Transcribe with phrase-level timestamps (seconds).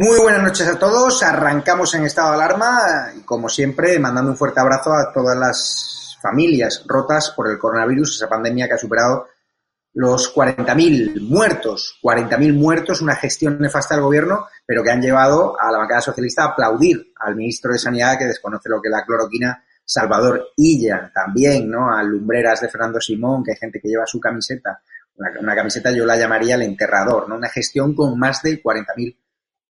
[0.00, 1.24] Muy buenas noches a todos.
[1.24, 6.16] Arrancamos en estado de alarma y, como siempre, mandando un fuerte abrazo a todas las
[6.22, 9.26] familias rotas por el coronavirus, esa pandemia que ha superado
[9.94, 11.98] los 40.000 muertos.
[12.00, 16.44] 40.000 muertos, una gestión nefasta del gobierno, pero que han llevado a la bancada socialista
[16.44, 21.10] a aplaudir al ministro de Sanidad que desconoce lo que es la cloroquina, Salvador Illa,
[21.12, 21.92] también, ¿no?
[21.92, 24.80] A lumbreras de Fernando Simón, que hay gente que lleva su camiseta,
[25.16, 27.34] una, una camiseta yo la llamaría el enterrador, ¿no?
[27.34, 29.16] Una gestión con más de 40.000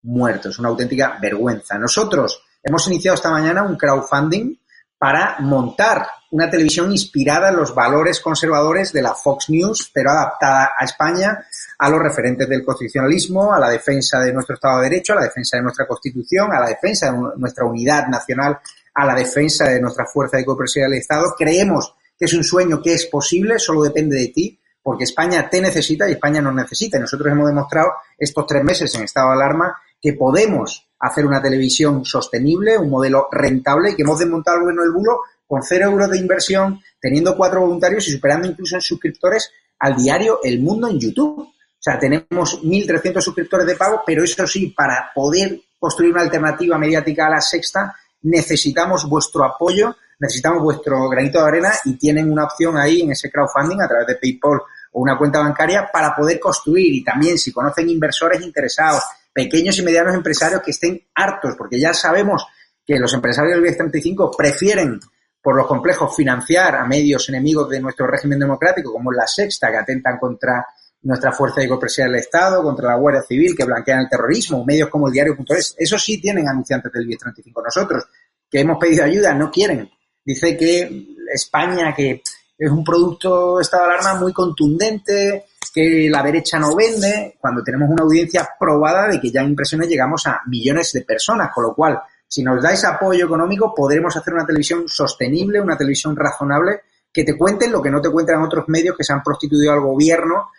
[0.02, 1.78] muertos, una auténtica vergüenza.
[1.78, 4.56] Nosotros hemos iniciado esta mañana un crowdfunding
[4.98, 10.72] para montar una televisión inspirada en los valores conservadores de la Fox News, pero adaptada
[10.76, 11.46] a España,
[11.78, 15.24] a los referentes del constitucionalismo, a la defensa de nuestro Estado de Derecho, a la
[15.24, 18.58] defensa de nuestra Constitución, a la defensa de nuestra unidad nacional,
[18.92, 21.34] a la defensa de nuestra fuerza de cooperación del Estado.
[21.38, 25.60] Creemos que es un sueño que es posible, solo depende de ti, porque España te
[25.60, 26.98] necesita y España nos necesita.
[26.98, 31.42] Y nosotros hemos demostrado estos tres meses en estado de alarma que podemos hacer una
[31.42, 36.18] televisión sostenible, un modelo rentable y que hemos desmontado el bulo con cero euros de
[36.18, 41.40] inversión, teniendo cuatro voluntarios y superando incluso en suscriptores al diario El Mundo en YouTube.
[41.40, 46.76] O sea, tenemos 1.300 suscriptores de pago, pero eso sí, para poder construir una alternativa
[46.76, 52.44] mediática a la sexta, necesitamos vuestro apoyo, necesitamos vuestro granito de arena y tienen una
[52.44, 54.60] opción ahí en ese crowdfunding a través de PayPal
[54.92, 59.02] o una cuenta bancaria para poder construir y también si conocen inversores interesados,
[59.38, 62.44] pequeños y medianos empresarios que estén hartos, porque ya sabemos
[62.84, 64.98] que los empresarios del IBEX 35 prefieren
[65.40, 69.76] por los complejos financiar a medios enemigos de nuestro régimen democrático, como la sexta, que
[69.76, 70.66] atentan contra
[71.02, 74.88] nuestra fuerza de copresión del Estado, contra la Guardia Civil, que blanquean el terrorismo, medios
[74.88, 75.76] como el diario.es.
[75.78, 77.62] Eso sí tienen anunciantes del IBEX 35.
[77.62, 78.04] Nosotros,
[78.50, 79.88] que hemos pedido ayuda, no quieren.
[80.24, 82.22] Dice que España, que
[82.58, 87.88] es un producto estado de alarma muy contundente, que la derecha no vende, cuando tenemos
[87.90, 91.74] una audiencia probada de que ya en impresiones llegamos a millones de personas, con lo
[91.74, 97.24] cual, si nos dais apoyo económico, podremos hacer una televisión sostenible, una televisión razonable, que
[97.24, 100.50] te cuenten lo que no te cuentan otros medios que se han prostituido al gobierno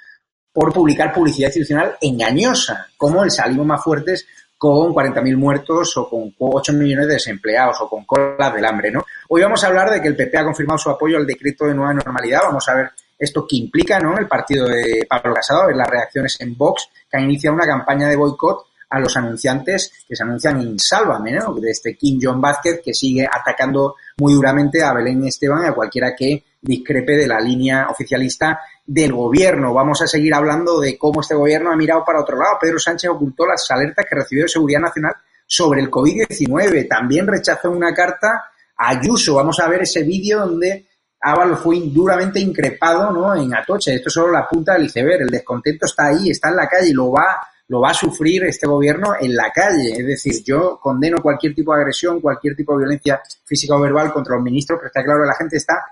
[0.52, 4.25] por publicar publicidad institucional engañosa, como el Salimos Más Fuertes
[4.58, 9.06] con 40.000 muertos o con 8 millones de desempleados o con colas del hambre, ¿no?
[9.30, 11.74] Hoy vamos a hablar de que el PP ha confirmado su apoyo al decreto de
[11.74, 12.42] nueva normalidad.
[12.44, 14.18] Vamos a ver esto que implica, ¿no?
[14.18, 18.07] El partido de Pablo Casado, ver las reacciones en Vox, que ha iniciado una campaña
[18.07, 21.53] de boicot a los anunciantes que se anuncian en Sálvame, ¿no?
[21.53, 25.74] De este Kim John Vázquez que sigue atacando muy duramente a Belén Esteban y a
[25.74, 29.74] cualquiera que discrepe de la línea oficialista del gobierno.
[29.74, 32.57] Vamos a seguir hablando de cómo este gobierno ha mirado para otro lado.
[32.59, 35.13] Pedro Sánchez ocultó las alertas que recibió de Seguridad Nacional
[35.46, 36.88] sobre el COVID-19.
[36.88, 39.36] También rechazó una carta a Ayuso.
[39.36, 40.88] Vamos a ver ese vídeo donde
[41.22, 43.35] Ábalo fue duramente increpado ¿no?
[43.35, 43.96] en Atoche.
[43.96, 45.22] Esto es solo la punta del iceberg.
[45.22, 47.38] El descontento está ahí, está en la calle y lo va,
[47.68, 49.91] lo va a sufrir este gobierno en la calle.
[49.91, 54.13] Es decir, yo condeno cualquier tipo de agresión, cualquier tipo de violencia física o verbal
[54.13, 55.85] contra los ministros, pero está claro que la gente está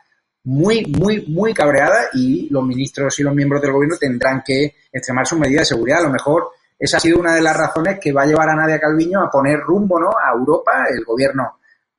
[0.45, 5.27] muy, muy, muy cabreada y los ministros y los miembros del gobierno tendrán que extremar
[5.27, 5.99] sus medidas de seguridad.
[5.99, 8.55] A lo mejor esa ha sido una de las razones que va a llevar a
[8.55, 10.09] Nadia Calviño a poner rumbo ¿no?
[10.09, 10.85] a Europa.
[10.89, 11.56] El gobierno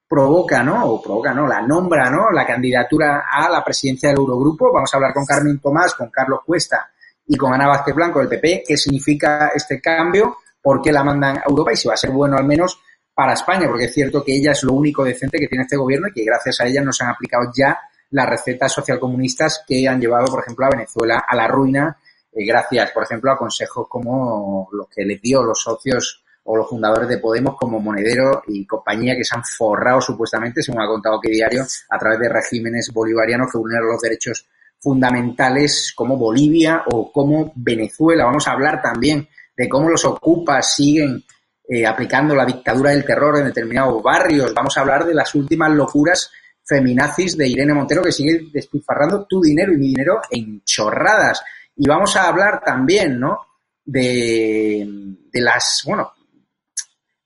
[0.09, 0.87] provoca, ¿no?
[0.87, 1.47] O provoca, ¿no?
[1.47, 2.31] La nombra, ¿no?
[2.31, 4.73] La candidatura a la presidencia del Eurogrupo.
[4.73, 6.91] Vamos a hablar con Carmen Tomás, con Carlos Cuesta
[7.27, 8.65] y con Ana Vázquez Blanco del PP.
[8.67, 10.39] ¿Qué significa este cambio?
[10.63, 11.73] ¿Por qué la mandan a Europa?
[11.73, 12.81] Y si va a ser bueno al menos
[13.13, 16.09] para España, porque es cierto que ella es lo único decente que tiene este gobierno
[16.09, 17.79] y que gracias a ella nos han aplicado ya
[18.11, 21.99] las recetas socialcomunistas que han llevado, por ejemplo, a Venezuela a la ruina,
[22.33, 26.69] eh, gracias, por ejemplo, a consejos como los que les dio los socios o los
[26.69, 31.21] fundadores de Podemos como Monedero y compañía que se han forrado supuestamente, según ha contado
[31.21, 34.49] que diario, a través de regímenes bolivarianos que vulneran los derechos
[34.81, 38.25] fundamentales como Bolivia o como Venezuela.
[38.25, 41.23] Vamos a hablar también de cómo los ocupas siguen
[41.69, 44.55] eh, aplicando la dictadura del terror en determinados barrios.
[44.55, 46.31] Vamos a hablar de las últimas locuras
[46.65, 51.43] feminazis de Irene Montero que sigue despilfarrando tu dinero y mi dinero en chorradas.
[51.77, 53.39] Y vamos a hablar también, ¿no?
[53.85, 54.87] De,
[55.31, 56.13] de las, bueno,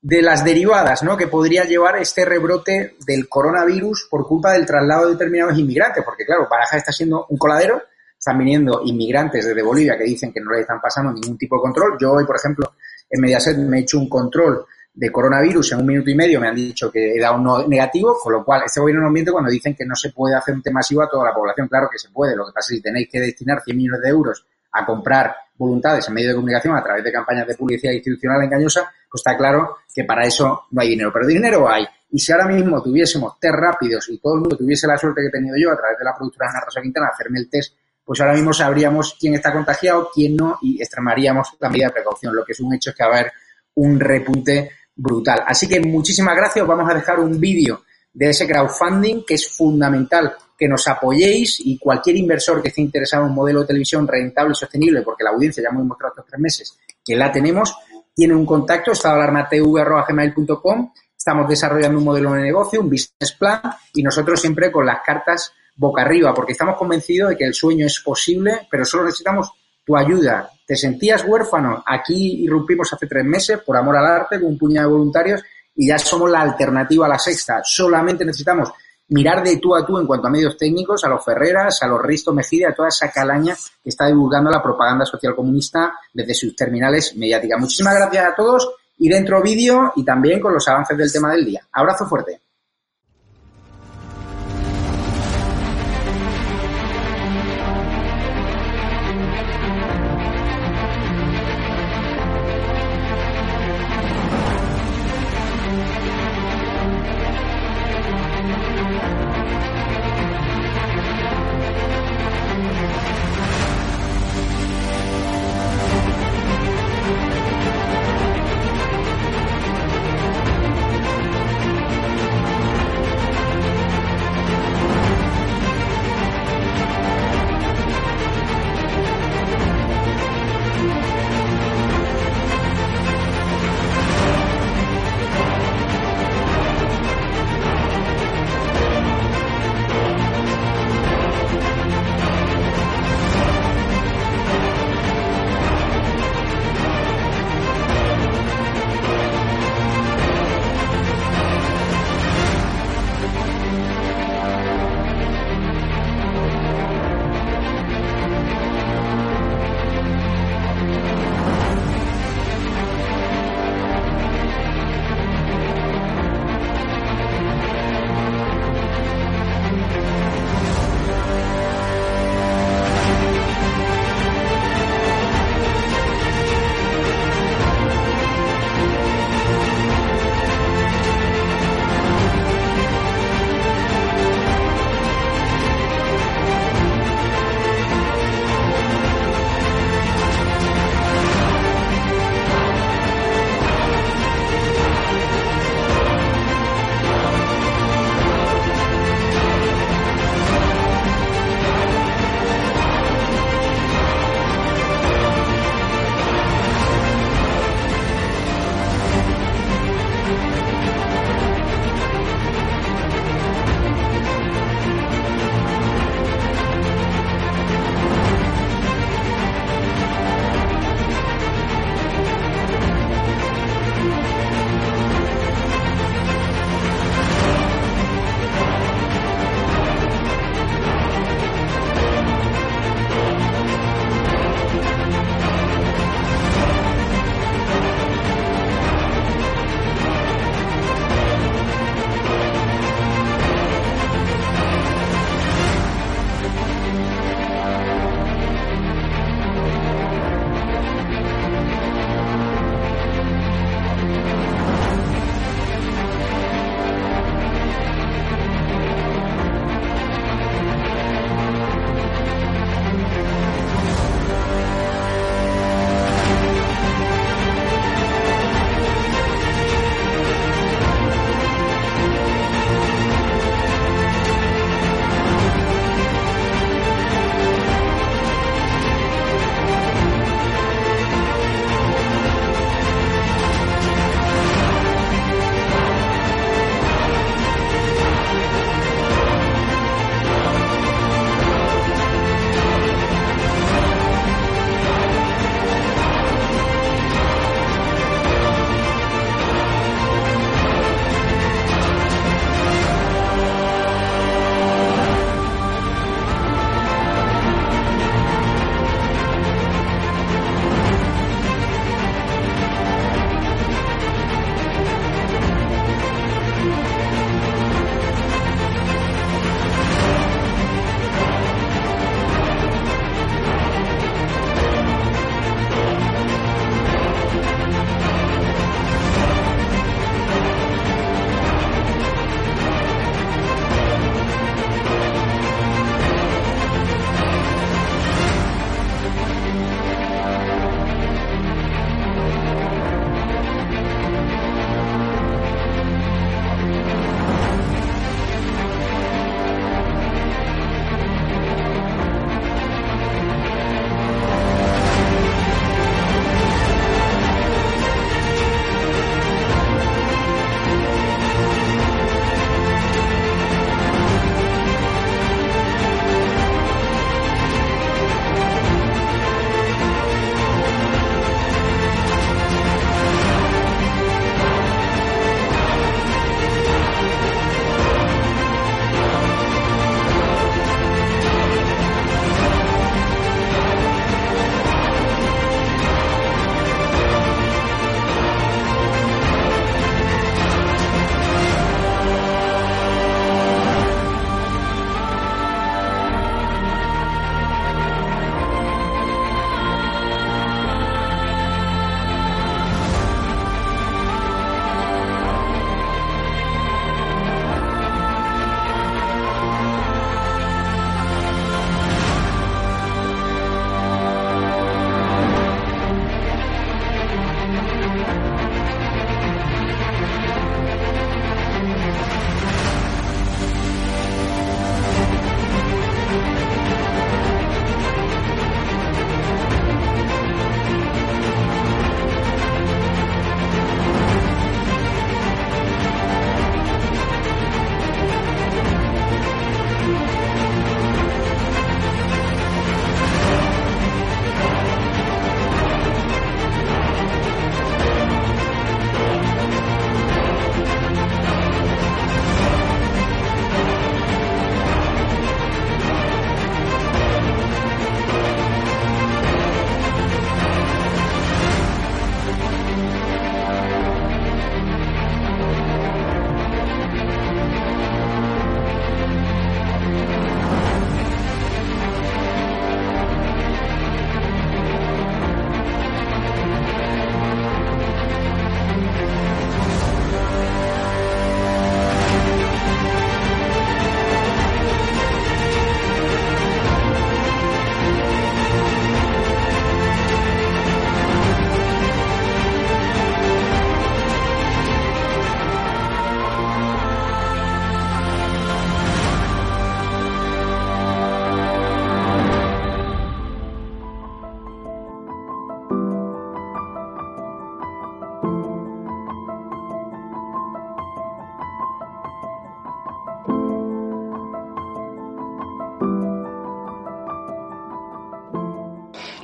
[0.03, 1.17] de las derivadas ¿no?
[1.17, 6.27] que podría llevar este rebrote del coronavirus por culpa del traslado de determinados inmigrantes, porque
[6.27, 7.83] claro, Baraja está siendo un coladero,
[8.19, 11.63] están viniendo inmigrantes desde Bolivia que dicen que no le están pasando ningún tipo de
[11.63, 11.97] control.
[12.01, 12.75] Yo hoy, por ejemplo,
[13.09, 16.49] en Mediaset me he hecho un control de coronavirus en un minuto y medio, me
[16.49, 19.51] han dicho que he dado un negativo, con lo cual este gobierno no miente cuando
[19.51, 21.69] dicen que no se puede hacer un tema masivo a toda la población.
[21.69, 24.09] Claro que se puede, lo que pasa es que tenéis que destinar 100 millones de
[24.09, 28.43] euros a comprar voluntades en medio de comunicación a través de campañas de publicidad institucional
[28.43, 31.13] engañosa, pues está claro que para eso no hay dinero.
[31.13, 31.87] Pero dinero hay.
[32.11, 35.29] Y si ahora mismo tuviésemos test rápidos y todo el mundo tuviese la suerte que
[35.29, 37.75] he tenido yo a través de la productora Ana Rosa Quintana hacerme el test,
[38.05, 42.35] pues ahora mismo sabríamos quién está contagiado, quién no, y extremaríamos la medida de precaución.
[42.35, 43.33] Lo que es un hecho es que va a haber
[43.75, 45.43] un repunte brutal.
[45.47, 46.63] Así que muchísimas gracias.
[46.63, 51.61] Os vamos a dejar un vídeo de ese crowdfunding que es fundamental que nos apoyéis
[51.61, 55.25] y cualquier inversor que esté interesado en un modelo de televisión rentable y sostenible, porque
[55.25, 57.75] la audiencia ya hemos mostrado estos tres meses que la tenemos,
[58.15, 60.93] tiene un contacto, estadoalarmatv.com.
[61.17, 63.61] Estamos desarrollando un modelo de negocio, un business plan
[63.95, 67.87] y nosotros siempre con las cartas boca arriba, porque estamos convencidos de que el sueño
[67.87, 69.53] es posible, pero solo necesitamos
[69.85, 70.51] tu ayuda.
[70.67, 71.83] ¿Te sentías huérfano?
[71.87, 75.43] Aquí irrumpimos hace tres meses por amor al arte con un puñado de voluntarios
[75.75, 77.61] y ya somos la alternativa a la sexta.
[77.65, 78.73] Solamente necesitamos
[79.09, 82.03] mirar de tú a tú en cuanto a medios técnicos, a los Ferreras, a los
[82.03, 86.55] Risto Mejide, a toda esa calaña que está divulgando la propaganda social comunista desde sus
[86.57, 87.61] terminales mediáticas.
[87.61, 91.45] Muchísimas gracias a todos y dentro vídeo y también con los avances del tema del
[91.45, 91.67] día.
[91.73, 92.42] Abrazo fuerte.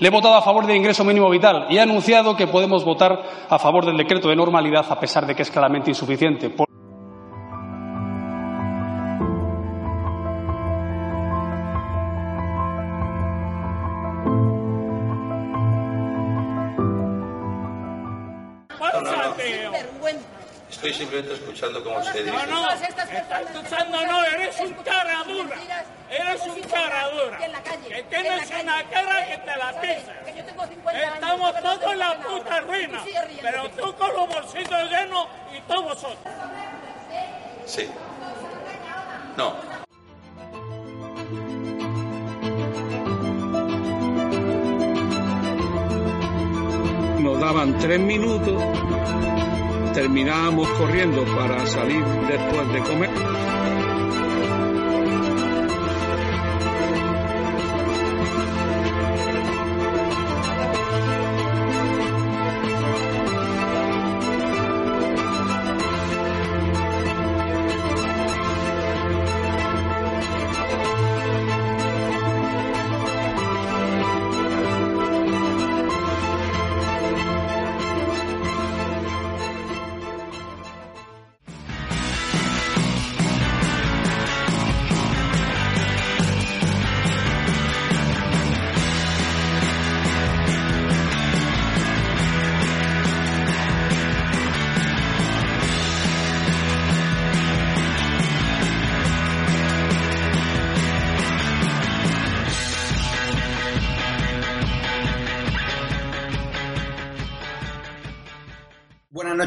[0.00, 3.21] Le he votado a favor del ingreso mínimo vital y he anunciado que podemos votar
[3.49, 6.55] a favor del decreto de normalidad a pesar de que es claramente insuficiente.
[20.71, 22.31] Estoy simplemente escuchando cómo se dice.
[22.31, 25.57] No, no, estás escuchando, no, eres un cara dura.
[26.09, 27.38] Eres un cara dura.
[27.88, 30.13] Que tienes una cara que te la pisa.
[31.15, 33.03] Estamos todos en la puta ruina.
[33.43, 36.35] Pero tú con los bolsillos llenos y todos vosotros.
[37.67, 37.89] Sí.
[39.37, 39.55] No.
[47.21, 48.63] Nos daban tres minutos
[49.99, 53.38] terminábamos corriendo para salir después de comer.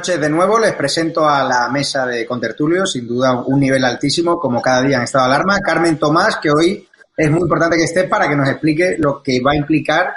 [0.01, 0.57] Noches de nuevo.
[0.57, 4.97] Les presento a la mesa de contertulio, sin duda un nivel altísimo, como cada día
[4.97, 5.59] en estado de alarma.
[5.59, 9.39] Carmen Tomás, que hoy es muy importante que esté para que nos explique lo que
[9.41, 10.15] va a implicar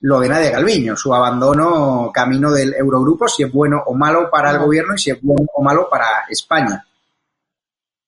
[0.00, 4.50] lo de Nadia Galviño, su abandono camino del Eurogrupo, si es bueno o malo para
[4.50, 6.84] el gobierno y si es bueno o malo para España.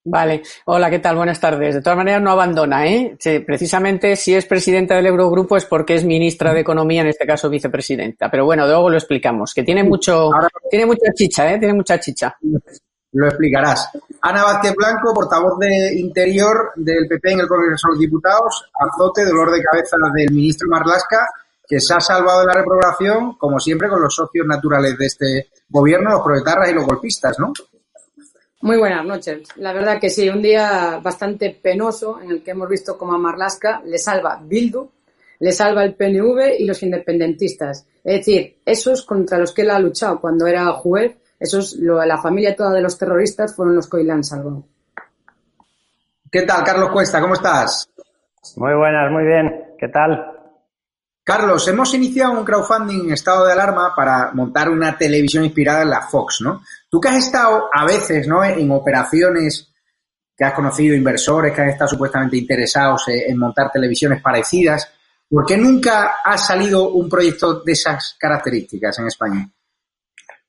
[0.06, 1.16] Vale, hola, ¿qué tal?
[1.16, 1.76] Buenas tardes.
[1.76, 3.16] De todas maneras, no abandona, ¿eh?
[3.46, 7.48] precisamente si es presidenta del Eurogrupo es porque es ministra de Economía, en este caso
[7.48, 8.30] vicepresidenta.
[8.30, 10.30] Pero bueno, luego lo explicamos, que tiene mucho,
[10.70, 11.58] tiene mucha chicha, ¿eh?
[11.58, 12.36] Tiene mucha chicha.
[13.12, 13.88] Lo explicarás.
[14.20, 19.24] Ana Vázquez Blanco, portavoz de Interior del PP en el Congreso de los Diputados, azote,
[19.24, 21.26] dolor de cabeza del ministro Marlasca,
[21.66, 25.48] que se ha salvado de la reprobación, como siempre, con los socios naturales de este
[25.70, 27.54] gobierno, los proletarras y los golpistas, ¿no?
[28.64, 29.46] Muy buenas noches.
[29.56, 33.18] La verdad que sí, un día bastante penoso en el que hemos visto como a
[33.18, 34.90] Marlaska le salva Bildu,
[35.40, 37.86] le salva el PNV y los independentistas.
[38.02, 42.56] Es decir, esos contra los que él ha luchado cuando era juez, esos, la familia
[42.56, 44.64] toda de los terroristas fueron los que hoy le han salvado.
[46.32, 47.20] ¿Qué tal, Carlos Cuesta?
[47.20, 47.86] ¿Cómo estás?
[48.56, 49.74] Muy buenas, muy bien.
[49.78, 50.43] ¿Qué tal?
[51.24, 55.88] Carlos, hemos iniciado un crowdfunding en estado de alarma para montar una televisión inspirada en
[55.88, 56.60] la Fox, ¿no?
[56.90, 58.44] Tú que has estado a veces, ¿no?
[58.44, 59.72] En operaciones
[60.36, 64.92] que has conocido inversores que han estado supuestamente interesados en montar televisiones parecidas,
[65.26, 69.48] ¿por qué nunca ha salido un proyecto de esas características en España?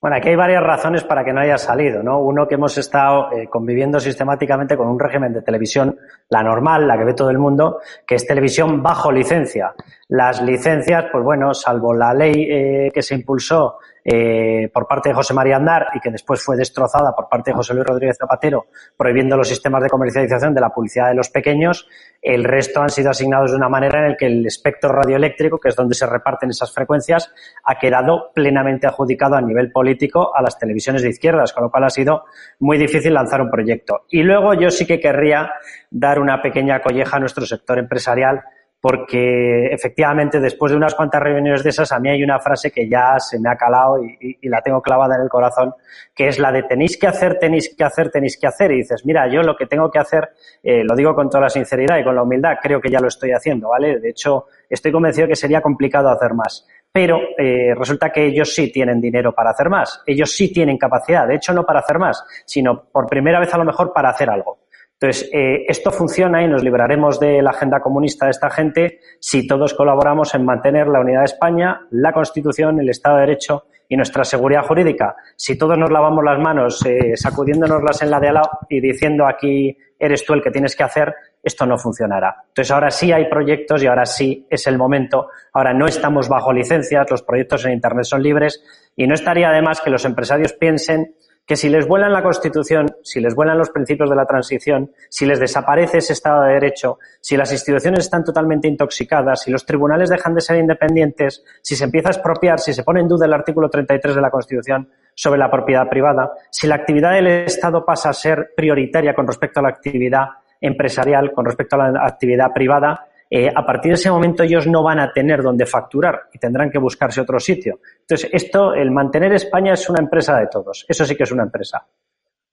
[0.06, 2.20] Bueno, aquí hay varias razones para que no haya salido, ¿no?
[2.20, 5.98] Uno, que hemos estado eh, conviviendo sistemáticamente con un régimen de televisión,
[6.30, 9.74] la normal, la que ve todo el mundo, que es televisión bajo licencia.
[10.08, 15.16] Las licencias, pues bueno, salvo la ley eh, que se impulsó eh, por parte de
[15.16, 18.68] José María Andar y que después fue destrozada por parte de José Luis Rodríguez Zapatero,
[18.96, 21.88] prohibiendo los sistemas de comercialización de la publicidad de los pequeños,
[22.22, 25.70] el resto han sido asignados de una manera en la que el espectro radioeléctrico, que
[25.70, 30.60] es donde se reparten esas frecuencias, ha quedado plenamente adjudicado a nivel político a las
[30.60, 32.26] televisiones de izquierdas, con lo cual ha sido
[32.60, 34.06] muy difícil lanzar un proyecto.
[34.10, 35.52] Y luego yo sí que querría
[35.90, 38.44] dar una pequeña colleja a nuestro sector empresarial
[38.88, 42.88] porque efectivamente después de unas cuantas reuniones de esas, a mí hay una frase que
[42.88, 45.74] ya se me ha calado y, la tengo clavada en el corazón,
[46.14, 48.72] que es la de tenéis que hacer, tenéis que hacer, tenéis que hacer.
[48.72, 50.30] Y dices, mira, yo lo que tengo que hacer,
[50.62, 53.08] eh, lo digo con toda la sinceridad y con la humildad, creo que ya lo
[53.08, 54.00] estoy haciendo, ¿vale?
[54.00, 56.68] De hecho, estoy convencido que sería complicado hacer más.
[56.92, 61.28] Pero eh, resulta que ellos sí tienen dinero para hacer más, ellos sí tienen capacidad,
[61.28, 64.30] de hecho no para hacer más, sino por primera vez a lo mejor para hacer
[64.30, 64.60] algo.
[65.06, 69.46] Entonces, eh, esto funciona y nos libraremos de la agenda comunista de esta gente si
[69.46, 73.98] todos colaboramos en mantener la unidad de España, la Constitución, el Estado de Derecho y
[73.98, 75.16] nuestra seguridad jurídica.
[75.36, 79.28] Si todos nos lavamos las manos eh, sacudiéndonoslas en la de al lado y diciendo
[79.28, 81.14] aquí eres tú el que tienes que hacer,
[81.44, 82.38] esto no funcionará.
[82.48, 85.28] Entonces, ahora sí hay proyectos y ahora sí es el momento.
[85.54, 88.64] Ahora no estamos bajo licencias, los proyectos en Internet son libres
[88.96, 91.14] y no estaría además que los empresarios piensen
[91.46, 95.26] que si les vuelan la Constitución, si les vuelan los principios de la transición, si
[95.26, 100.10] les desaparece ese Estado de Derecho, si las instituciones están totalmente intoxicadas, si los tribunales
[100.10, 103.34] dejan de ser independientes, si se empieza a expropiar, si se pone en duda el
[103.34, 108.10] artículo 33 de la Constitución sobre la propiedad privada, si la actividad del Estado pasa
[108.10, 110.26] a ser prioritaria con respecto a la actividad
[110.60, 114.84] empresarial, con respecto a la actividad privada, eh, a partir de ese momento ellos no
[114.84, 117.80] van a tener donde facturar y tendrán que buscarse otro sitio.
[118.02, 120.86] Entonces, esto, el mantener España es una empresa de todos.
[120.88, 121.86] Eso sí que es una empresa.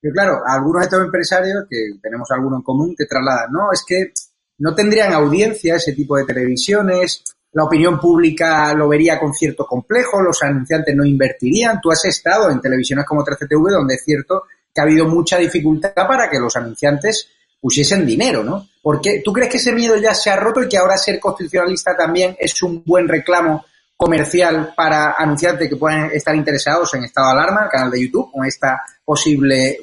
[0.01, 3.85] Y claro, algunos de estos empresarios, que tenemos alguno en común, te trasladan, no, es
[3.87, 4.11] que
[4.57, 10.21] no tendrían audiencia ese tipo de televisiones, la opinión pública lo vería con cierto complejo,
[10.21, 11.79] los anunciantes no invertirían.
[11.79, 15.93] Tú has estado en televisiones como 13TV, donde es cierto que ha habido mucha dificultad
[15.93, 17.29] para que los anunciantes
[17.63, 18.67] pusiesen dinero, ¿no?
[18.81, 21.95] Porque tú crees que ese miedo ya se ha roto y que ahora ser constitucionalista
[21.95, 23.63] también es un buen reclamo
[23.95, 28.33] comercial para anunciantes que puedan estar interesados en estado de alarma, el canal de YouTube,
[28.33, 29.77] con esta posible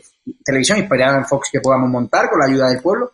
[0.44, 3.12] televisión inspirada en Fox que podamos montar con la ayuda del pueblo?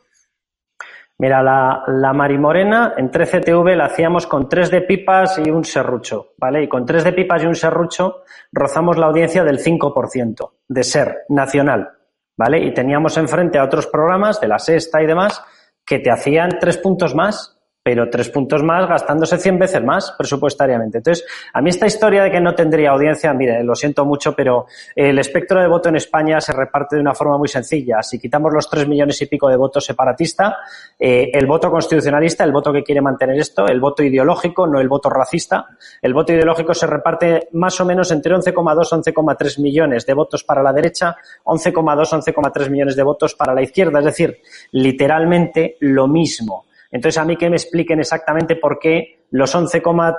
[1.19, 6.33] Mira, la, la Marimorena en 13TV la hacíamos con tres de pipas y un serrucho,
[6.39, 6.65] ¿vale?
[6.65, 11.19] Y con tres de pipas y un serrucho rozamos la audiencia del 5% de ser
[11.29, 11.96] nacional.
[12.37, 12.59] ¿Vale?
[12.65, 15.43] Y teníamos enfrente a otros programas de la sexta y demás
[15.85, 17.56] que te hacían tres puntos más
[17.87, 20.99] pero tres puntos más gastándose 100 veces más presupuestariamente.
[20.99, 24.67] Entonces, a mí esta historia de que no tendría audiencia, mire, lo siento mucho, pero
[24.97, 28.03] el espectro de voto en España se reparte de una forma muy sencilla.
[28.03, 30.57] Si quitamos los tres millones y pico de votos separatista,
[30.99, 34.89] eh, el voto constitucionalista, el voto que quiere mantener esto, el voto ideológico, no el
[34.89, 35.69] voto racista,
[36.03, 40.43] el voto ideológico se reparte más o menos entre 11,2 y 11,3 millones de votos
[40.43, 44.01] para la derecha, 11,2 11,3 millones de votos para la izquierda.
[44.01, 44.41] Es decir,
[44.73, 46.67] literalmente lo mismo.
[46.97, 50.15] Entonces, a mí que me expliquen exactamente por qué los 11,3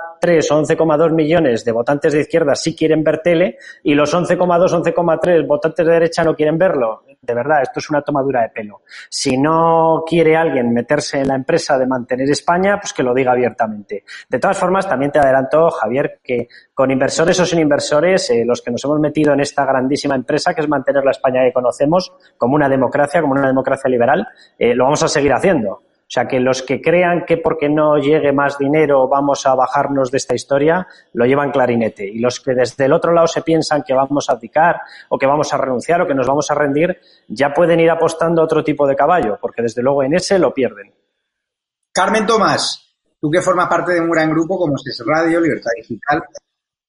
[0.52, 5.44] o 11,2 millones de votantes de izquierda sí quieren ver tele y los 11,2, 11,3
[5.44, 7.02] votantes de derecha no quieren verlo.
[7.20, 8.82] De verdad, esto es una tomadura de pelo.
[9.10, 13.32] Si no quiere alguien meterse en la empresa de mantener España, pues que lo diga
[13.32, 14.04] abiertamente.
[14.28, 18.62] De todas formas, también te adelanto, Javier, que con inversores o sin inversores, eh, los
[18.62, 22.12] que nos hemos metido en esta grandísima empresa, que es mantener la España que conocemos
[22.36, 25.87] como una democracia, como una democracia liberal, eh, lo vamos a seguir haciendo.
[26.08, 30.10] O sea, que los que crean que porque no llegue más dinero vamos a bajarnos
[30.10, 32.08] de esta historia, lo llevan clarinete.
[32.08, 35.26] Y los que desde el otro lado se piensan que vamos a abdicar o que
[35.26, 38.64] vamos a renunciar o que nos vamos a rendir, ya pueden ir apostando a otro
[38.64, 40.94] tipo de caballo, porque desde luego en ese lo pierden.
[41.92, 46.22] Carmen Tomás, tú que formas parte de un gran grupo como es Radio, Libertad Digital,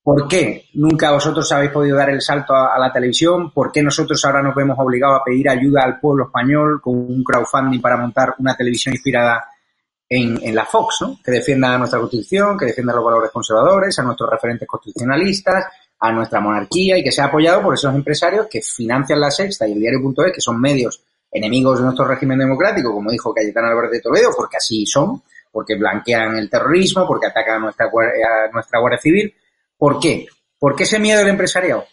[0.09, 3.51] ¿Por qué nunca vosotros habéis podido dar el salto a, la televisión?
[3.51, 7.23] ¿Por qué nosotros ahora nos vemos obligados a pedir ayuda al pueblo español con un
[7.23, 9.45] crowdfunding para montar una televisión inspirada
[10.09, 11.19] en, la Fox, ¿no?
[11.23, 15.65] que defienda nuestra constitución, que defienda los valores conservadores, a nuestros referentes constitucionalistas,
[15.99, 19.73] a nuestra monarquía y que sea apoyado por esos empresarios que financian la Sexta y
[19.73, 24.01] el diario.es, que son medios enemigos de nuestro régimen democrático, como dijo Cayetano Álvarez de
[24.01, 28.99] Toledo, porque así son, porque blanquean el terrorismo, porque atacan a nuestra, a nuestra Guardia
[28.99, 29.35] Civil
[29.79, 30.27] ¿Por qué?
[30.59, 31.85] ¿Por qué ese miedo del empresariado?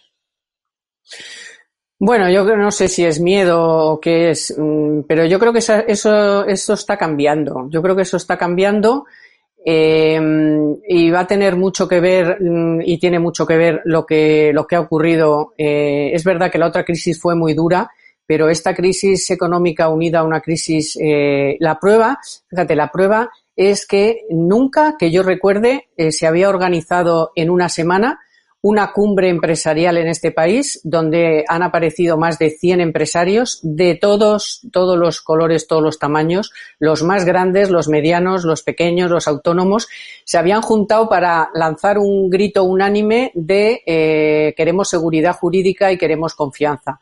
[1.99, 5.61] Bueno, yo no sé si es miedo o qué es, mm, pero yo creo que
[5.61, 7.69] eso, está cambiando.
[7.71, 9.07] Yo creo que eso está cambiando
[9.65, 10.21] eh,
[10.89, 14.51] y va a tener mucho que ver mm, y tiene mucho que ver lo que,
[14.53, 15.55] lo que ha ocurrido.
[15.57, 17.89] Eh, es verdad que la otra crisis fue muy dura,
[18.27, 22.19] pero esta crisis económica unida a una crisis, eh, la prueba,
[22.51, 27.69] fíjate, la prueba es que nunca, que yo recuerde, eh, se había organizado en una
[27.69, 28.21] semana
[28.63, 34.61] una cumbre empresarial en este país donde han aparecido más de 100 empresarios de todos,
[34.73, 39.87] todos los colores, todos los tamaños, los más grandes, los medianos, los pequeños, los autónomos,
[40.25, 46.35] se habían juntado para lanzar un grito unánime de eh, queremos seguridad jurídica y queremos
[46.35, 46.99] confianza.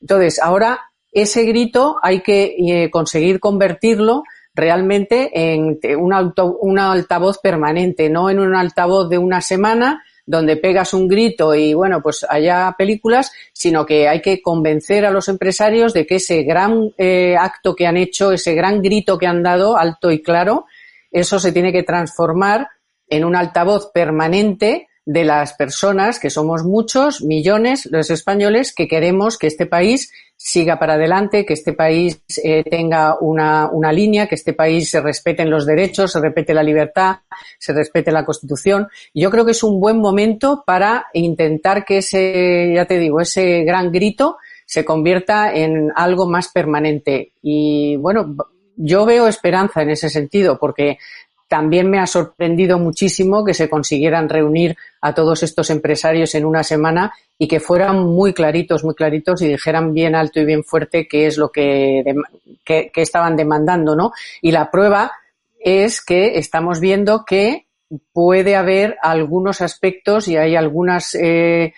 [0.00, 0.78] Entonces, ahora
[1.10, 4.22] ese grito hay que eh, conseguir convertirlo
[4.58, 10.92] realmente en un, un altavoz permanente, no en un altavoz de una semana donde pegas
[10.92, 15.94] un grito y bueno, pues haya películas, sino que hay que convencer a los empresarios
[15.94, 19.78] de que ese gran eh, acto que han hecho, ese gran grito que han dado,
[19.78, 20.66] alto y claro,
[21.10, 22.68] eso se tiene que transformar
[23.08, 29.38] en un altavoz permanente de las personas, que somos muchos, millones, los españoles, que queremos
[29.38, 34.34] que este país siga para adelante, que este país eh, tenga una, una, línea, que
[34.34, 37.20] este país se respeten los derechos, se respete la libertad,
[37.58, 38.88] se respete la Constitución.
[39.14, 43.64] Yo creo que es un buen momento para intentar que ese, ya te digo, ese
[43.64, 47.32] gran grito se convierta en algo más permanente.
[47.40, 48.36] Y bueno,
[48.76, 50.98] yo veo esperanza en ese sentido, porque
[51.48, 56.62] también me ha sorprendido muchísimo que se consiguieran reunir a todos estos empresarios en una
[56.62, 61.08] semana y que fueran muy claritos, muy claritos y dijeran bien alto y bien fuerte
[61.08, 62.04] qué es lo que,
[62.64, 64.12] que, estaban demandando, ¿no?
[64.42, 65.12] Y la prueba
[65.58, 67.66] es que estamos viendo que
[68.12, 71.72] puede haber algunos aspectos y hay algunas eh,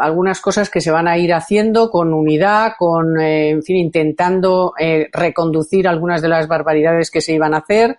[0.00, 4.74] algunas cosas que se van a ir haciendo con unidad, con, eh, en fin, intentando
[4.78, 7.98] eh, reconducir algunas de las barbaridades que se iban a hacer.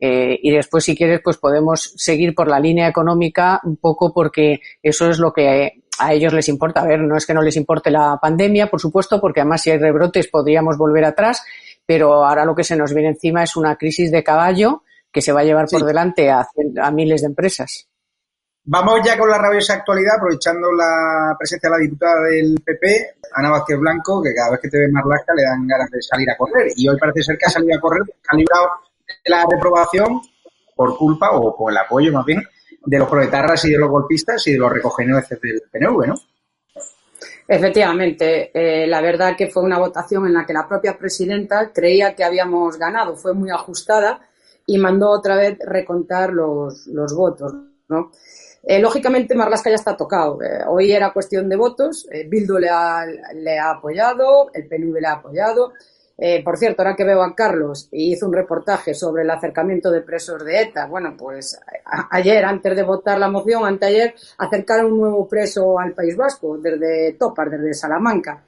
[0.00, 4.60] Eh, y después, si quieres, pues podemos seguir por la línea económica un poco porque
[4.82, 6.80] eso es lo que a ellos les importa.
[6.80, 9.70] A ver, no es que no les importe la pandemia, por supuesto, porque además si
[9.70, 11.44] hay rebrotes podríamos volver atrás,
[11.84, 15.32] pero ahora lo que se nos viene encima es una crisis de caballo que se
[15.32, 16.46] va a llevar por delante a,
[16.80, 17.86] a miles de empresas.
[18.64, 23.50] Vamos ya con la rabiosa actualidad, aprovechando la presencia de la diputada del PP, Ana
[23.50, 26.30] Vázquez Blanco, que cada vez que te ve más lasca le dan ganas de salir
[26.30, 26.70] a correr.
[26.76, 28.68] Y hoy parece ser que ha salido a correr, ha librado
[29.24, 30.20] la reprobación
[30.74, 32.42] por culpa, o por el apoyo más bien,
[32.84, 36.14] de los proletarras y de los golpistas y de los recogeneos del PNV, ¿no?
[37.46, 42.14] Efectivamente, eh, la verdad que fue una votación en la que la propia presidenta creía
[42.14, 44.20] que habíamos ganado, fue muy ajustada
[44.66, 47.52] y mandó otra vez recontar los, los votos,
[47.88, 48.12] ¿no?
[48.62, 50.42] Eh, lógicamente, Marlaska ya está tocado.
[50.42, 52.06] Eh, hoy era cuestión de votos.
[52.10, 55.72] Eh, Bildo le ha, le ha, apoyado, el PNV le ha apoyado.
[56.44, 60.02] Por cierto, ahora que veo a Carlos y hizo un reportaje sobre el acercamiento de
[60.02, 61.58] presos de ETA, bueno, pues
[62.10, 67.14] ayer, antes de votar la moción, anteayer, acercaron un nuevo preso al País Vasco, desde
[67.14, 68.44] Topar, desde Salamanca.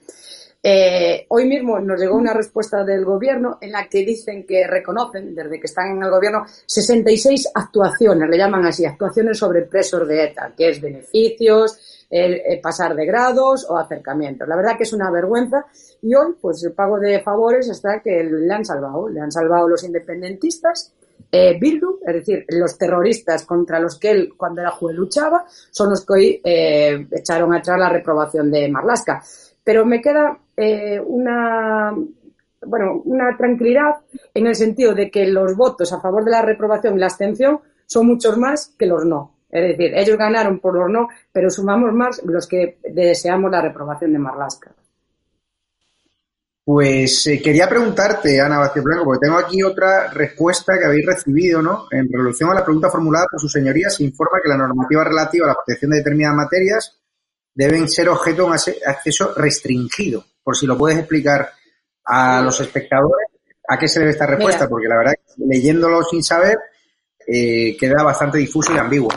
[0.64, 5.34] Eh, hoy mismo nos llegó una respuesta del gobierno en la que dicen que reconocen,
[5.34, 10.24] desde que están en el gobierno, 66 actuaciones, le llaman así, actuaciones sobre presos de
[10.24, 14.46] ETA, que es beneficios, el, pasar de grados o acercamientos.
[14.46, 15.64] La verdad que es una vergüenza
[16.02, 19.66] y hoy, pues el pago de favores está que le han salvado, le han salvado
[19.66, 20.92] los independentistas.
[21.34, 25.88] Eh, Bildu, es decir, los terroristas contra los que él, cuando era juez, luchaba, son
[25.88, 29.22] los que hoy eh, echaron atrás la reprobación de Marlaska.
[29.64, 31.96] Pero me queda eh, una,
[32.66, 33.94] bueno, una tranquilidad
[34.34, 37.60] en el sentido de que los votos a favor de la reprobación y la abstención
[37.86, 39.32] son muchos más que los no.
[39.52, 44.14] Es decir, ellos ganaron por los no, pero sumamos más los que deseamos la reprobación
[44.14, 44.72] de Marlaska.
[46.64, 51.60] Pues eh, quería preguntarte, Ana Vázquez Blanco, porque tengo aquí otra respuesta que habéis recibido,
[51.60, 51.86] ¿no?
[51.90, 55.46] En relación a la pregunta formulada por su señoría, se informa que la normativa relativa
[55.46, 56.98] a la protección de determinadas materias
[57.54, 60.24] deben ser objeto de un acceso restringido.
[60.42, 61.50] Por si lo puedes explicar
[62.06, 63.26] a los espectadores
[63.68, 66.56] a qué se debe esta respuesta, porque la verdad, leyéndolo sin saber,
[67.26, 69.10] eh, queda bastante difuso y ambiguo.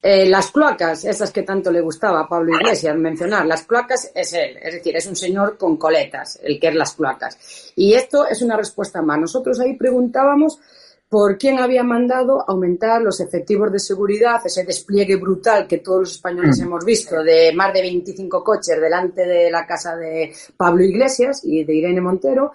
[0.00, 4.32] Eh, las cloacas, esas que tanto le gustaba a Pablo Iglesias mencionar, las cloacas es
[4.32, 7.72] él, es decir, es un señor con coletas, el que es las cloacas.
[7.74, 9.18] Y esto es una respuesta más.
[9.18, 10.60] Nosotros ahí preguntábamos
[11.08, 16.12] por quién había mandado aumentar los efectivos de seguridad, ese despliegue brutal que todos los
[16.12, 16.62] españoles mm.
[16.62, 21.64] hemos visto de más de 25 coches delante de la casa de Pablo Iglesias y
[21.64, 22.52] de Irene Montero,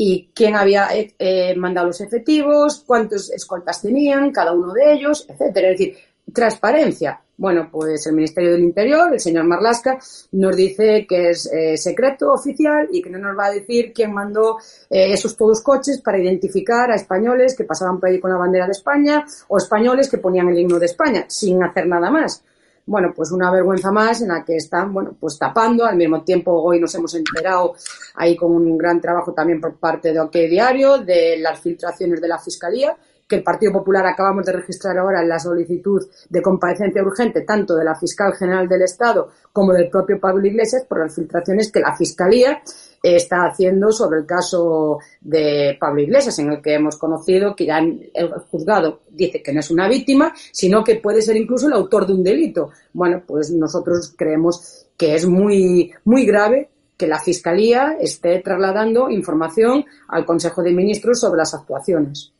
[0.00, 5.26] y quién había eh, eh, mandado los efectivos, cuántos escoltas tenían cada uno de ellos,
[5.28, 5.70] etcétera.
[5.70, 5.96] Es decir,
[6.32, 7.20] transparencia.
[7.36, 9.96] Bueno, pues el Ministerio del Interior, el señor Marlasca,
[10.32, 14.12] nos dice que es eh, secreto oficial y que no nos va a decir quién
[14.12, 14.58] mandó
[14.90, 18.66] eh, esos todos coches para identificar a españoles que pasaban por ahí con la bandera
[18.66, 22.42] de España o españoles que ponían el himno de España, sin hacer nada más.
[22.84, 25.84] Bueno, pues una vergüenza más en la que están, bueno, pues tapando.
[25.84, 27.74] Al mismo tiempo, hoy nos hemos enterado
[28.14, 32.28] ahí con un gran trabajo también por parte de OK Diario de las filtraciones de
[32.28, 32.96] la Fiscalía
[33.28, 37.76] que el Partido Popular acabamos de registrar ahora en la solicitud de comparecencia urgente tanto
[37.76, 41.80] de la fiscal general del Estado como del propio Pablo Iglesias por las filtraciones que
[41.80, 42.62] la Fiscalía
[43.02, 47.78] está haciendo sobre el caso de Pablo Iglesias, en el que hemos conocido que ya
[47.78, 52.06] el juzgado dice que no es una víctima, sino que puede ser incluso el autor
[52.06, 52.70] de un delito.
[52.92, 59.84] Bueno, pues nosotros creemos que es muy, muy grave que la Fiscalía esté trasladando información
[60.08, 62.32] al Consejo de Ministros sobre las actuaciones.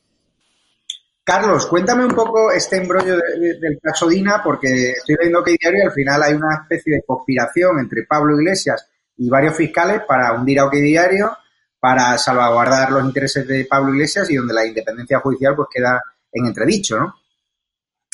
[1.29, 5.93] Carlos, cuéntame un poco este embrollo del caso Dina, porque estoy viendo que diario al
[5.93, 8.88] final hay una especie de conspiración entre Pablo Iglesias
[9.19, 11.37] y varios fiscales para hundir a OK Diario,
[11.79, 16.01] para salvaguardar los intereses de Pablo Iglesias y donde la independencia judicial pues queda
[16.33, 17.14] en entredicho, ¿no?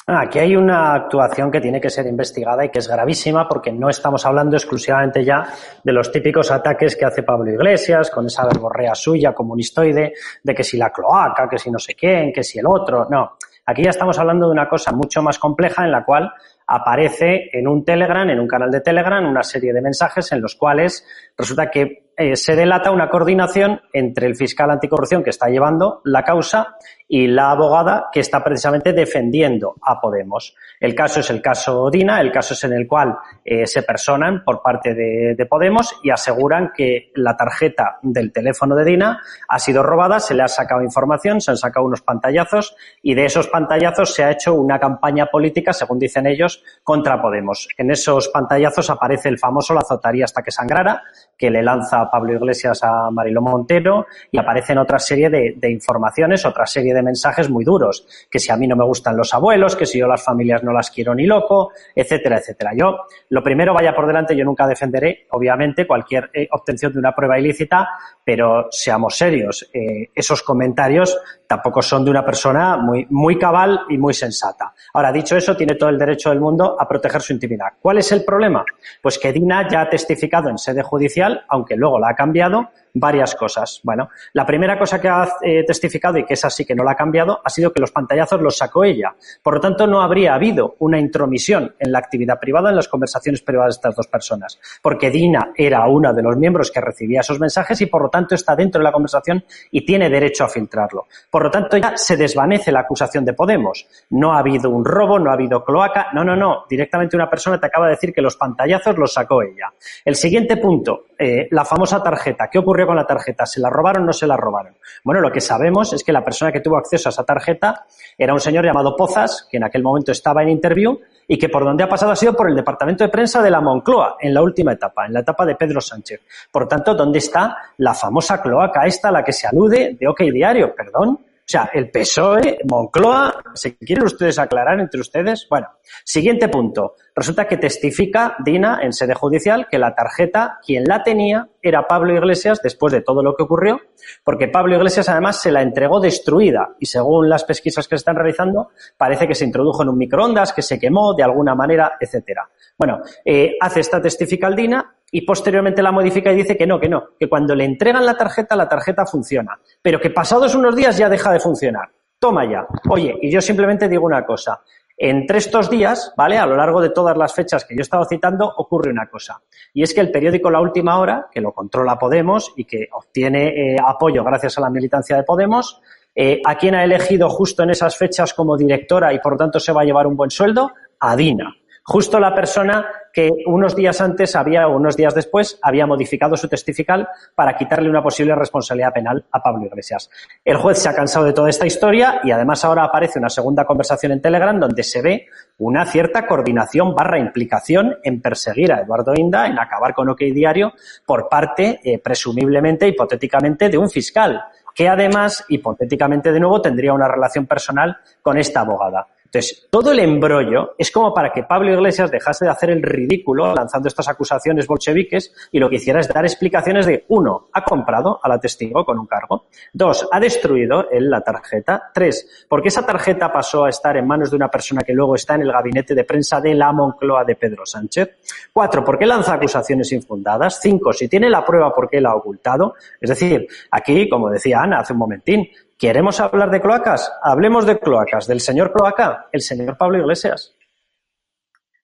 [0.06, 3.72] Ah, aquí hay una actuación que tiene que ser investigada y que es gravísima porque
[3.72, 5.48] no estamos hablando exclusivamente ya
[5.82, 10.12] de los típicos ataques que hace Pablo Iglesias con esa verborrea suya comunistoide
[10.42, 13.06] de que si la cloaca, que si no sé quién, que si el otro.
[13.08, 16.30] No, aquí ya estamos hablando de una cosa mucho más compleja en la cual
[16.66, 20.54] aparece en un Telegram, en un canal de Telegram, una serie de mensajes en los
[20.54, 26.00] cuales resulta que eh, se delata una coordinación entre el fiscal anticorrupción que está llevando
[26.04, 26.76] la causa
[27.08, 30.54] y la abogada que está precisamente defendiendo a Podemos.
[30.80, 34.42] El caso es el caso Dina, el caso es en el cual eh, se personan
[34.44, 39.58] por parte de, de, Podemos y aseguran que la tarjeta del teléfono de Dina ha
[39.58, 43.48] sido robada, se le ha sacado información, se han sacado unos pantallazos y de esos
[43.48, 47.68] pantallazos se ha hecho una campaña política, según dicen ellos, contra Podemos.
[47.76, 51.02] En esos pantallazos aparece el famoso La azotaría hasta que sangrara,
[51.36, 56.44] que le lanza Pablo Iglesias a Marilo Montero y aparecen otra serie de, de informaciones,
[56.44, 59.76] otra serie de mensajes muy duros, que si a mí no me gustan los abuelos,
[59.76, 62.72] que si yo las familias no las quiero ni loco, etcétera, etcétera.
[62.76, 67.14] Yo, lo primero, vaya por delante, yo nunca defenderé, obviamente, cualquier eh, obtención de una
[67.14, 67.88] prueba ilícita,
[68.24, 74.14] pero seamos serios, eh, esos comentarios tampoco son de una persona muy, cabal y muy
[74.14, 74.72] sensata.
[74.92, 77.74] Ahora, dicho eso, tiene todo el derecho del mundo a proteger su intimidad.
[77.80, 78.64] ¿Cuál es el problema?
[79.02, 83.34] Pues que Dina ya ha testificado en sede judicial, aunque luego la ha cambiado, varias
[83.34, 83.80] cosas.
[83.82, 86.92] Bueno, la primera cosa que ha eh, testificado y que es así que no la
[86.92, 89.14] ha cambiado ha sido que los pantallazos los sacó ella.
[89.42, 93.42] Por lo tanto, no habría habido una intromisión en la actividad privada, en las conversaciones
[93.42, 97.40] privadas de estas dos personas, porque Dina era una de los miembros que recibía esos
[97.40, 101.06] mensajes y por lo tanto está dentro de la conversación y tiene derecho a filtrarlo.
[101.34, 103.88] Por lo tanto, ya se desvanece la acusación de Podemos.
[104.10, 106.64] No ha habido un robo, no ha habido cloaca, no, no, no.
[106.70, 109.72] Directamente una persona te acaba de decir que los pantallazos los sacó ella.
[110.04, 112.48] El siguiente punto, eh, la famosa tarjeta.
[112.48, 113.46] ¿Qué ocurrió con la tarjeta?
[113.46, 114.76] ¿Se la robaron o no se la robaron?
[115.02, 117.84] Bueno, lo que sabemos es que la persona que tuvo acceso a esa tarjeta
[118.16, 121.64] era un señor llamado Pozas, que en aquel momento estaba en interview y que por
[121.64, 124.42] donde ha pasado ha sido por el departamento de prensa de la Moncloa, en la
[124.42, 126.20] última etapa, en la etapa de Pedro Sánchez.
[126.50, 130.20] Por tanto, ¿dónde está la famosa cloaca esta a la que se alude de OK
[130.32, 130.74] Diario?
[130.74, 131.18] Perdón.
[131.44, 135.46] O sea, el PSOE, Moncloa, ¿se quieren ustedes aclarar entre ustedes?
[135.50, 135.68] Bueno,
[136.02, 136.94] siguiente punto.
[137.16, 142.12] Resulta que testifica Dina en sede judicial que la tarjeta, quien la tenía, era Pablo
[142.12, 143.80] Iglesias después de todo lo que ocurrió,
[144.24, 148.16] porque Pablo Iglesias además se la entregó destruida y según las pesquisas que se están
[148.16, 152.48] realizando, parece que se introdujo en un microondas, que se quemó de alguna manera, etcétera.
[152.76, 156.88] Bueno, eh, hace esta testifica Dina y posteriormente la modifica y dice que no, que
[156.88, 160.98] no, que cuando le entregan la tarjeta, la tarjeta funciona, pero que pasados unos días
[160.98, 161.90] ya deja de funcionar.
[162.18, 162.66] Toma ya.
[162.88, 164.60] Oye, y yo simplemente digo una cosa.
[164.96, 166.38] Entre estos días, ¿vale?
[166.38, 169.42] A lo largo de todas las fechas que yo he estado citando, ocurre una cosa.
[169.72, 173.48] Y es que el periódico La Última Hora, que lo controla Podemos y que obtiene
[173.48, 175.80] eh, apoyo gracias a la militancia de Podemos,
[176.14, 179.58] eh, ¿a quién ha elegido justo en esas fechas como directora y por lo tanto
[179.58, 180.70] se va a llevar un buen sueldo?
[181.00, 185.86] A Dina justo la persona que unos días antes había, o unos días después, había
[185.86, 190.10] modificado su testifical para quitarle una posible responsabilidad penal a Pablo Iglesias.
[190.44, 193.64] El juez se ha cansado de toda esta historia y además ahora aparece una segunda
[193.64, 195.26] conversación en Telegram donde se ve
[195.58, 200.72] una cierta coordinación barra implicación en perseguir a Eduardo Inda, en acabar con OK Diario
[201.06, 204.42] por parte, eh, presumiblemente, hipotéticamente, de un fiscal
[204.74, 209.06] que además, hipotéticamente de nuevo, tendría una relación personal con esta abogada.
[209.34, 213.52] Entonces, todo el embrollo es como para que Pablo Iglesias dejase de hacer el ridículo
[213.52, 218.20] lanzando estas acusaciones bolcheviques y lo que hiciera es dar explicaciones de, uno, ha comprado
[218.22, 222.86] a la testigo con un cargo, dos, ha destruido él la tarjeta, tres, porque esa
[222.86, 225.96] tarjeta pasó a estar en manos de una persona que luego está en el gabinete
[225.96, 228.18] de prensa de la Moncloa de Pedro Sánchez,
[228.52, 232.74] cuatro, porque lanza acusaciones infundadas, cinco, si tiene la prueba, porque la ha ocultado.
[233.00, 237.12] Es decir, aquí, como decía Ana hace un momentín, ¿Queremos hablar de cloacas?
[237.22, 238.26] Hablemos de cloacas.
[238.26, 240.54] Del señor cloaca, el señor Pablo Iglesias.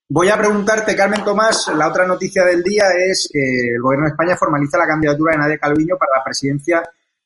[0.09, 4.11] Voy a preguntarte, Carmen Tomás, la otra noticia del día es que el Gobierno de
[4.11, 6.83] España formaliza la candidatura de Nadia Calviño para la presidencia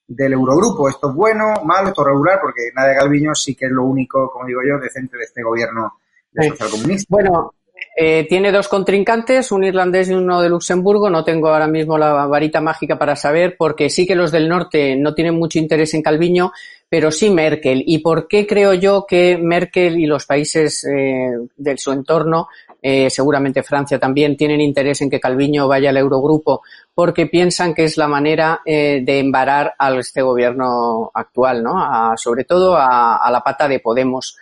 [0.06, 0.88] del Eurogrupo.
[0.88, 2.40] ¿Esto es bueno, malo, esto es regular?
[2.42, 5.98] Porque Nadia Calviño sí que es lo único, como digo yo, decente de este gobierno
[6.30, 7.06] de socialcomunista.
[7.08, 7.54] Bueno,
[7.96, 11.08] eh, tiene dos contrincantes, un irlandés y uno de Luxemburgo.
[11.10, 14.96] No tengo ahora mismo la varita mágica para saber, porque sí que los del norte
[14.96, 16.52] no tienen mucho interés en Calviño,
[16.88, 17.84] pero sí Merkel.
[17.86, 22.48] ¿Y por qué creo yo que Merkel y los países eh, de su entorno,
[22.82, 26.62] eh, seguramente Francia también, tienen interés en que Calviño vaya al Eurogrupo?
[26.92, 32.12] Porque piensan que es la manera de embarar a este gobierno actual, ¿no?
[32.16, 34.36] sobre todo a, a, la pata de Podemos.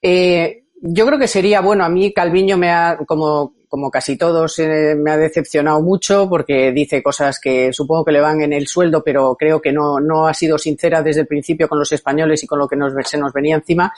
[0.00, 4.58] Eh, yo creo que sería, bueno, a mí Calviño me ha, como, como casi todos,
[4.58, 8.66] eh, me ha decepcionado mucho porque dice cosas que supongo que le van en el
[8.66, 12.42] sueldo, pero creo que no, no ha sido sincera desde el principio con los españoles
[12.42, 13.92] y con lo que nos, se nos venía encima.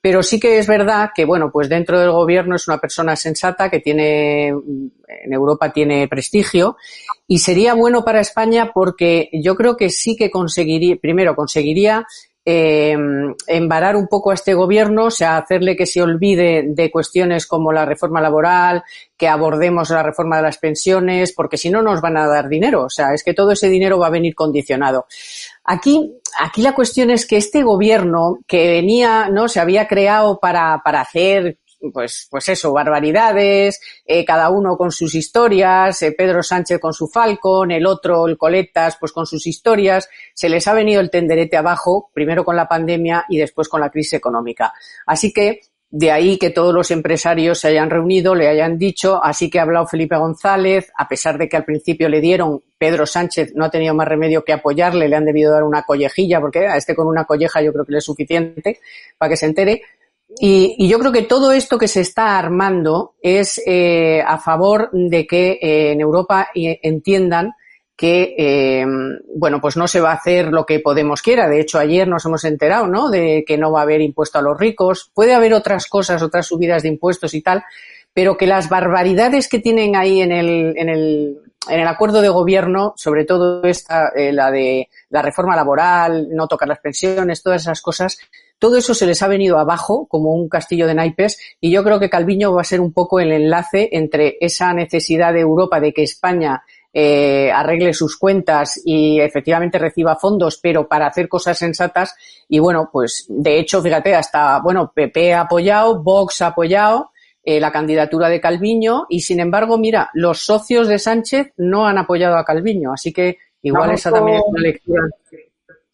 [0.00, 3.70] Pero sí que es verdad que, bueno, pues dentro del gobierno es una persona sensata
[3.70, 6.76] que tiene, en Europa tiene prestigio
[7.26, 12.06] y sería bueno para España porque yo creo que sí que conseguiría, primero conseguiría
[12.48, 12.96] eh,
[13.48, 17.72] embarar un poco a este gobierno, o sea, hacerle que se olvide de cuestiones como
[17.72, 18.84] la reforma laboral,
[19.16, 22.84] que abordemos la reforma de las pensiones, porque si no nos van a dar dinero.
[22.84, 25.06] O sea, es que todo ese dinero va a venir condicionado.
[25.64, 29.48] Aquí, aquí la cuestión es que este gobierno que venía, ¿no?
[29.48, 31.58] Se había creado para, para hacer
[31.92, 37.08] pues, pues eso, barbaridades, eh, cada uno con sus historias, eh, Pedro Sánchez con su
[37.08, 41.56] Falcon, el otro, el Coletas, pues con sus historias, se les ha venido el tenderete
[41.56, 44.72] abajo, primero con la pandemia y después con la crisis económica.
[45.06, 49.48] Así que de ahí que todos los empresarios se hayan reunido, le hayan dicho, así
[49.48, 53.52] que ha hablado Felipe González, a pesar de que al principio le dieron, Pedro Sánchez
[53.54, 56.76] no ha tenido más remedio que apoyarle, le han debido dar una collejilla, porque a
[56.76, 58.80] este con una colleja yo creo que le es suficiente
[59.16, 59.82] para que se entere,
[60.28, 65.26] y, yo creo que todo esto que se está armando es eh, a favor de
[65.26, 67.54] que eh, en Europa entiendan
[67.96, 68.86] que, eh,
[69.34, 71.48] bueno, pues no se va a hacer lo que Podemos quiera.
[71.48, 73.08] De hecho, ayer nos hemos enterado, ¿no?
[73.08, 75.10] De que no va a haber impuesto a los ricos.
[75.14, 77.64] Puede haber otras cosas, otras subidas de impuestos y tal,
[78.12, 81.38] pero que las barbaridades que tienen ahí en el, en el,
[81.70, 86.68] en el acuerdo de gobierno, sobre todo esta, la de la reforma laboral, no tocar
[86.68, 88.18] las pensiones, todas esas cosas,
[88.58, 92.00] todo eso se les ha venido abajo como un castillo de naipes y yo creo
[92.00, 95.92] que Calviño va a ser un poco el enlace entre esa necesidad de Europa de
[95.92, 96.62] que España
[96.98, 102.14] eh, arregle sus cuentas y efectivamente reciba fondos, pero para hacer cosas sensatas.
[102.48, 107.10] Y bueno, pues de hecho, fíjate, hasta, bueno, PP ha apoyado, Vox ha apoyado
[107.44, 111.98] eh, la candidatura de Calviño y sin embargo, mira, los socios de Sánchez no han
[111.98, 115.02] apoyado a Calviño, así que igual esa también es una lectura.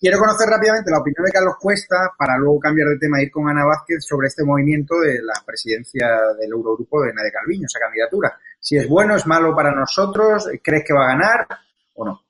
[0.02, 3.30] Quiero conocer rápidamente la opinión de Carlos Cuesta para luego cambiar de tema e ir
[3.30, 7.78] con Ana Vázquez sobre este movimiento de la presidencia del Eurogrupo de Nadia Calviño, esa
[7.78, 8.36] candidatura.
[8.58, 11.46] Si es bueno, es malo para nosotros, ¿crees que va a ganar
[11.94, 12.21] o no?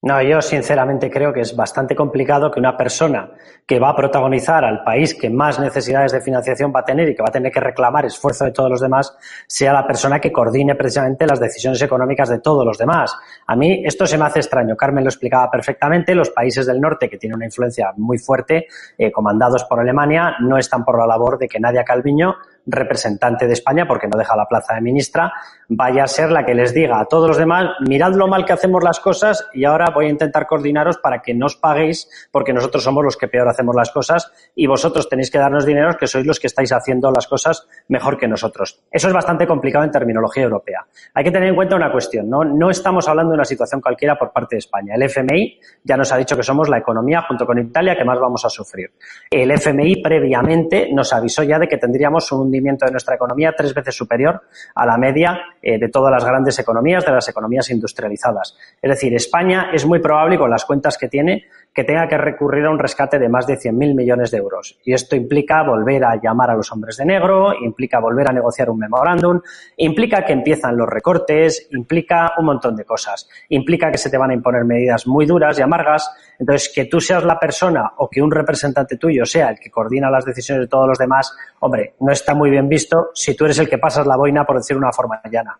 [0.00, 3.32] No, yo sinceramente creo que es bastante complicado que una persona
[3.66, 7.16] que va a protagonizar al país que más necesidades de financiación va a tener y
[7.16, 9.12] que va a tener que reclamar esfuerzo de todos los demás
[9.48, 13.12] sea la persona que coordine precisamente las decisiones económicas de todos los demás.
[13.48, 14.76] A mí esto se me hace extraño.
[14.76, 16.14] Carmen lo explicaba perfectamente.
[16.14, 20.58] Los países del norte que tienen una influencia muy fuerte, eh, comandados por Alemania, no
[20.58, 22.36] están por la labor de que Nadia Calviño
[22.68, 25.32] representante de España, porque no deja la plaza de ministra,
[25.68, 28.52] vaya a ser la que les diga a todos los demás, mirad lo mal que
[28.52, 32.52] hacemos las cosas y ahora voy a intentar coordinaros para que no os paguéis, porque
[32.52, 36.06] nosotros somos los que peor hacemos las cosas y vosotros tenéis que darnos dinero, que
[36.06, 38.82] sois los que estáis haciendo las cosas mejor que nosotros.
[38.90, 40.86] Eso es bastante complicado en terminología europea.
[41.14, 42.44] Hay que tener en cuenta una cuestión, ¿no?
[42.44, 44.94] No estamos hablando de una situación cualquiera por parte de España.
[44.94, 48.18] El FMI ya nos ha dicho que somos la economía, junto con Italia, que más
[48.18, 48.92] vamos a sufrir.
[49.30, 52.50] El FMI previamente nos avisó ya de que tendríamos un
[52.86, 54.42] de nuestra economía tres veces superior
[54.74, 58.56] a la media eh, de todas las grandes economías, de las economías industrializadas.
[58.80, 62.64] Es decir, España es muy probable, con las cuentas que tiene, que tenga que recurrir
[62.64, 64.78] a un rescate de más de 100.000 millones de euros.
[64.84, 68.70] Y esto implica volver a llamar a los hombres de negro, implica volver a negociar
[68.70, 69.40] un memorándum,
[69.76, 73.28] implica que empiezan los recortes, implica un montón de cosas.
[73.48, 76.10] Implica que se te van a imponer medidas muy duras y amargas.
[76.38, 80.10] Entonces, que tú seas la persona o que un representante tuyo sea el que coordina
[80.10, 83.58] las decisiones de todos los demás, hombre, no está muy bien visto si tú eres
[83.58, 85.58] el que pasas la boina, por decir una forma llana.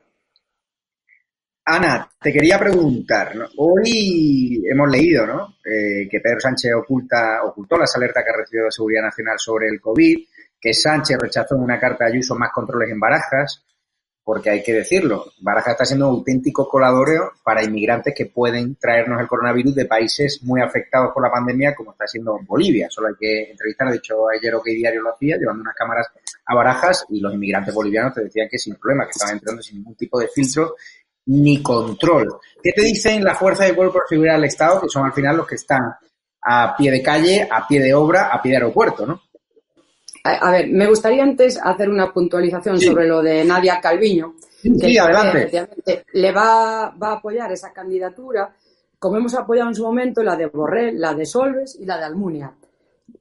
[1.70, 5.56] Ana, te quería preguntar, hoy hemos leído ¿no?
[5.62, 9.68] Eh, que Pedro Sánchez oculta, ocultó las alertas que ha recibido de Seguridad Nacional sobre
[9.68, 10.16] el COVID,
[10.58, 13.66] que Sánchez rechazó en una carta de Ayuso más controles en Barajas,
[14.24, 19.20] porque hay que decirlo, Barajas está siendo un auténtico coladoreo para inmigrantes que pueden traernos
[19.20, 22.88] el coronavirus de países muy afectados por la pandemia, como está siendo Bolivia.
[22.88, 26.08] Solo hay que entrevistar, de hecho ayer OK Diario lo hacía, llevando unas cámaras
[26.46, 29.78] a Barajas y los inmigrantes bolivianos te decían que sin problema, que estaban entrando sin
[29.78, 30.76] ningún tipo de filtro
[31.28, 32.40] ni control.
[32.62, 35.36] ¿Qué te dicen las fuerzas de cuerpo de seguridad del Estado, que son al final
[35.36, 35.94] los que están
[36.42, 39.20] a pie de calle, a pie de obra, a pie de aeropuerto, ¿no?
[40.24, 44.34] A, ver, me gustaría antes hacer una puntualización sobre lo de Nadia Calviño.
[44.60, 45.64] Sí, adelante.
[46.12, 48.54] le va, va, a apoyar esa candidatura,
[48.98, 52.04] como hemos apoyado en su momento la de Borrell, la de Solves y la de
[52.04, 52.52] Almunia.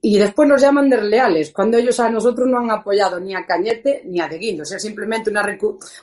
[0.00, 4.02] Y después nos llaman desleales, cuando ellos a nosotros no han apoyado ni a Cañete
[4.04, 4.68] ni a De Guindos.
[4.68, 5.32] Sea, simplemente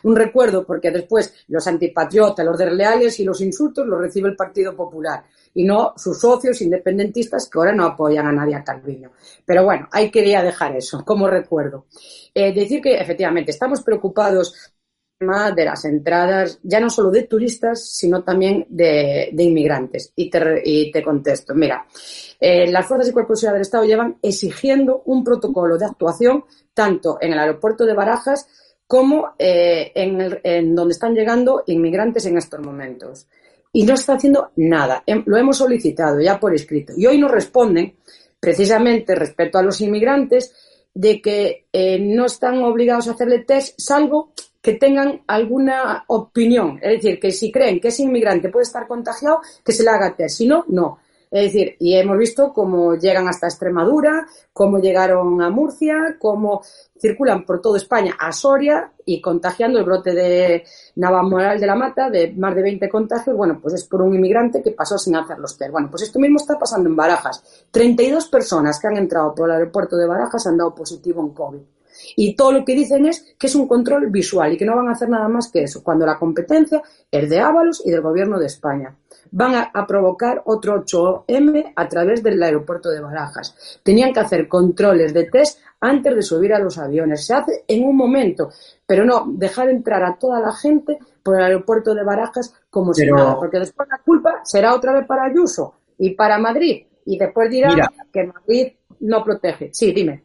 [0.03, 4.75] un recuerdo, porque después los antipatriotas, los desleales y los insultos los recibe el Partido
[4.75, 5.23] Popular
[5.53, 9.11] y no sus socios independentistas que ahora no apoyan a nadie a Calviño.
[9.45, 11.85] Pero bueno, ahí quería dejar eso como recuerdo.
[12.33, 14.73] Eh, decir que efectivamente estamos preocupados
[15.19, 20.11] de las entradas, ya no solo de turistas, sino también de, inmigrantes.
[20.15, 21.85] Y te, y te contesto, mira,
[22.39, 26.43] eh, las fuerzas y cuerpos de seguridad del Estado llevan exigiendo un protocolo de actuación
[26.73, 28.47] tanto en el aeropuerto de Barajas
[28.85, 33.27] como eh, en, donde están llegando inmigrantes en estos momentos.
[33.71, 35.03] Y no está haciendo nada.
[35.25, 36.93] Lo hemos solicitado ya por escrito.
[36.95, 37.95] Y hoy nos responden
[38.39, 40.53] precisamente respecto a los inmigrantes,
[40.93, 44.31] de que eh, no están obligados a hacerle test, salvo
[44.65, 46.79] que tengan alguna opinión.
[46.81, 50.15] Es decir, que si creen que ese inmigrante puede estar contagiado, que se le haga
[50.15, 50.37] test.
[50.37, 50.97] Si no, no.
[51.29, 56.63] Es decir, y hemos visto cómo llegan hasta Extremadura, cómo llegaron a Murcia, cómo
[56.99, 60.63] circulan por toda España a Soria y contagiando el brote de
[60.95, 63.37] Navamoral de la Mata de más de 20 contagios.
[63.37, 65.71] Bueno, pues es por un inmigrante que pasó sin hacer los test.
[65.71, 67.67] Bueno, pues esto mismo está pasando en Barajas.
[67.69, 71.74] 32 personas que han entrado por el aeropuerto de Barajas han dado positivo en COVID.
[72.15, 74.87] Y todo lo que dicen es que es un control visual y que no van
[74.87, 76.81] a hacer nada más que eso, cuando la competencia
[77.11, 78.95] es de Ábalos y del Gobierno de España
[79.31, 83.79] van a, provocar otro 8M a través del aeropuerto de Barajas.
[83.83, 87.25] Tenían que hacer controles de test antes de subir a los aviones.
[87.25, 88.49] Se hace en un momento,
[88.85, 93.05] pero no dejar entrar a toda la gente por el aeropuerto de Barajas como si
[93.05, 96.85] nada, porque después la culpa será otra vez para Ayuso y para Madrid.
[97.05, 97.79] Y después dirán
[98.11, 99.69] que Madrid no protege.
[99.73, 100.23] Sí, dime.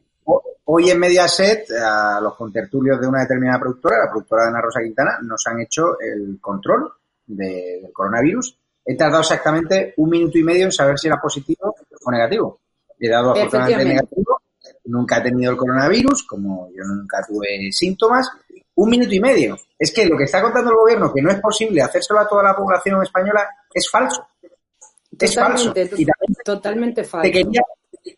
[0.73, 4.81] Hoy en Mediaset, a los contertulios de una determinada productora, la productora de Ana Rosa
[4.81, 6.93] Quintana, nos han hecho el control
[7.27, 12.11] del coronavirus he tardado exactamente un minuto y medio en saber si era positivo o
[12.11, 12.61] negativo.
[12.99, 14.41] He dado afortunadamente negativo,
[14.85, 18.29] nunca he tenido el coronavirus, como yo nunca tuve síntomas.
[18.75, 19.59] Un minuto y medio.
[19.79, 22.43] Es que lo que está contando el gobierno, que no es posible hacérselo a toda
[22.43, 24.27] la población española, es falso.
[25.19, 25.75] Es falso.
[26.45, 27.23] totalmente falso.
[27.23, 27.63] Te quería,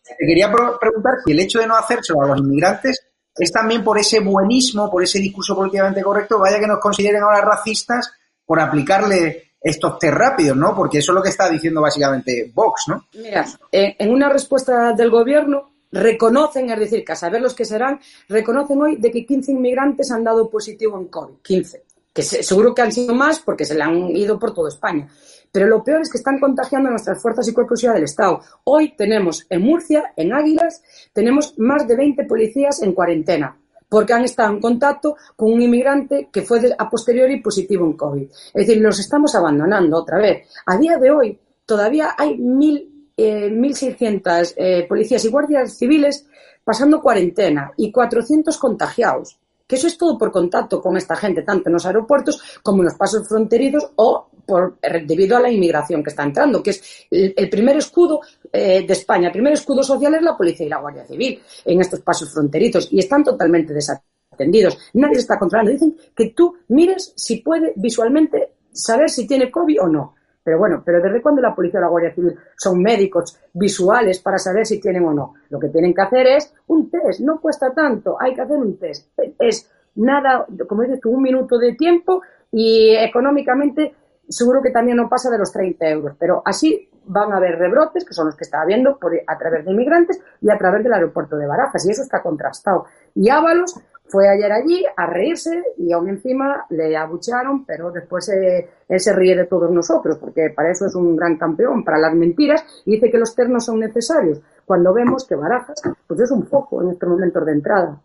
[0.01, 3.97] te quería preguntar si el hecho de no hacérselo a los inmigrantes es también por
[3.97, 8.11] ese buenismo, por ese discurso políticamente correcto, vaya que nos consideren ahora racistas
[8.45, 10.75] por aplicarle estos test rápidos, ¿no?
[10.75, 13.07] Porque eso es lo que está diciendo básicamente Vox, ¿no?
[13.13, 17.99] Mira, en una respuesta del gobierno reconocen, es decir, que a saber los que serán,
[18.27, 21.83] reconocen hoy de que 15 inmigrantes han dado positivo en COVID, 15,
[22.13, 25.09] que seguro que han sido más porque se le han ido por toda España.
[25.51, 28.41] Pero lo peor es que están contagiando nuestras fuerzas y cuerpos del Estado.
[28.63, 30.81] Hoy tenemos en Murcia, en Águilas,
[31.13, 33.57] tenemos más de 20 policías en cuarentena
[33.93, 38.23] porque han estado en contacto con un inmigrante que fue a posteriori positivo en COVID.
[38.23, 40.47] Es decir, los estamos abandonando otra vez.
[40.65, 46.25] A día de hoy todavía hay mil, eh, 1.600 eh, policías y guardias civiles
[46.63, 49.37] pasando cuarentena y 400 contagiados.
[49.73, 52.85] Que eso es todo por contacto con esta gente, tanto en los aeropuertos como en
[52.85, 57.49] los pasos fronterizos o por, debido a la inmigración que está entrando, que es el,
[57.49, 58.21] primer escudo
[58.51, 61.81] eh, de España, el primer escudo social es la policía y la Guardia Civil en
[61.81, 64.77] estos pasos fronterizos y están totalmente desatendidos.
[64.93, 65.71] Nadie está controlando.
[65.71, 70.13] Dicen que tú mires si puede visualmente saber si tiene COVID o no.
[70.43, 74.37] Pero bueno, pero ¿desde cuándo la policía y la Guardia Civil son médicos visuales para
[74.37, 75.33] saber si tienen o no?
[75.49, 78.77] Lo que tienen que hacer es un test, no cuesta tanto, hay que hacer un
[78.77, 79.07] test.
[79.39, 82.21] Es nada, como dices tú, un minuto de tiempo
[82.51, 83.95] y económicamente
[84.27, 88.05] seguro que también no pasa de los 30 euros, pero así van a haber rebrotes,
[88.05, 90.93] que son los que está habiendo por, a través de inmigrantes y a través del
[90.93, 92.85] aeropuerto de Barajas, y eso está contrastado.
[93.13, 93.75] Y Ábalos
[94.05, 99.13] fue ayer allí a reírse y aún encima le abuchearon, pero después eh, él se
[99.13, 102.95] ríe de todos nosotros, porque para eso es un gran campeón, para las mentiras, y
[102.95, 106.91] dice que los ternos son necesarios, cuando vemos que Barajas pues es un foco en
[106.91, 108.01] estos momentos de entrada.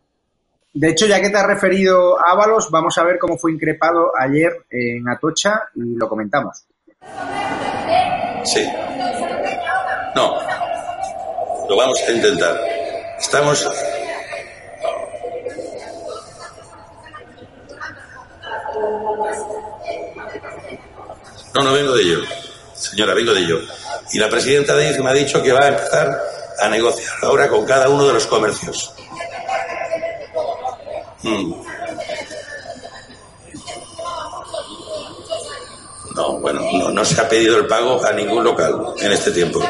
[0.72, 4.12] De hecho, ya que te has referido a Ábalos, vamos a ver cómo fue increpado
[4.18, 6.66] ayer en Atocha y lo comentamos.
[8.44, 8.66] Sí.
[10.14, 10.38] No.
[11.68, 12.56] Lo vamos a intentar.
[13.18, 13.66] Estamos.
[21.54, 22.20] No, no vengo de ello.
[22.74, 23.60] Señora, vengo de ello.
[24.12, 26.22] Y la presidenta de IFE me ha dicho que va a empezar
[26.58, 28.92] a negociar ahora con cada uno de los comercios.
[31.22, 31.52] Mm.
[36.14, 39.60] No, bueno, no, se ha pedido el pago a ningún local en este tiempo.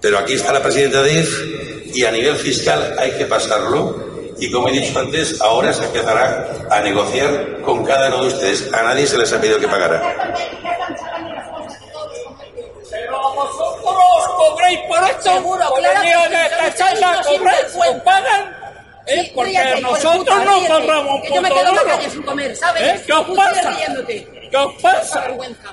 [0.00, 4.11] Pero aquí está la presidenta de IF y a nivel fiscal hay que pasarlo.
[4.38, 8.72] Y como he dicho antes, ahora se empezará a negociar con cada uno de ustedes.
[8.72, 10.34] A nadie se les ha pedido que pagara.
[12.90, 15.22] Pero vosotros cobréis por esto.
[15.22, 16.30] Seguro, claro.
[16.30, 18.62] de esta charla cobréis, pagan
[19.06, 19.32] ¿Eh?
[19.34, 22.82] Porque nosotros no cobramos un Yo me quedo en la calle sin comer, ¿sabes?
[22.82, 23.02] ¿Eh?
[23.06, 23.76] ¿Qué os pasa?
[24.50, 25.26] ¿Qué os pasa?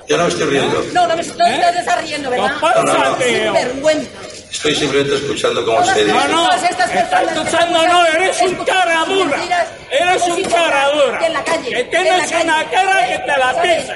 [0.08, 0.84] Yo no me estoy riendo.
[0.92, 1.62] No, no me estoy, ¿Eh?
[1.78, 2.48] estás riendo, ¿verdad?
[2.48, 3.52] ¿Qué os pasa, no, no, tío?
[3.52, 4.10] vergüenza.
[4.50, 6.12] Estoy simplemente escuchando cómo se dice.
[6.12, 9.36] No, no, estás escuchando, no, eres un cara dura.
[9.90, 11.18] Eres un cara dura.
[11.62, 13.94] Que tienes una cara que te la pisa.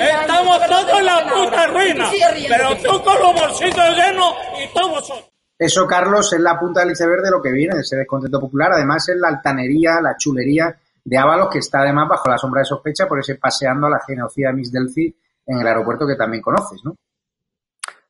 [0.00, 2.10] Estamos todos en la puta ruina.
[2.48, 5.30] Pero tú con los bolsitos llenos y todos vosotros.
[5.58, 8.72] Eso, Carlos, es la punta del iceberg de lo que viene, de ese descontento popular.
[8.72, 10.74] Además, es la altanería, la chulería
[11.04, 14.00] de Ábalos, que está además bajo la sombra de sospecha por ese paseando a la
[14.06, 15.14] genocida Miss Delphi
[15.46, 16.96] en el aeropuerto que también conoces, ¿no?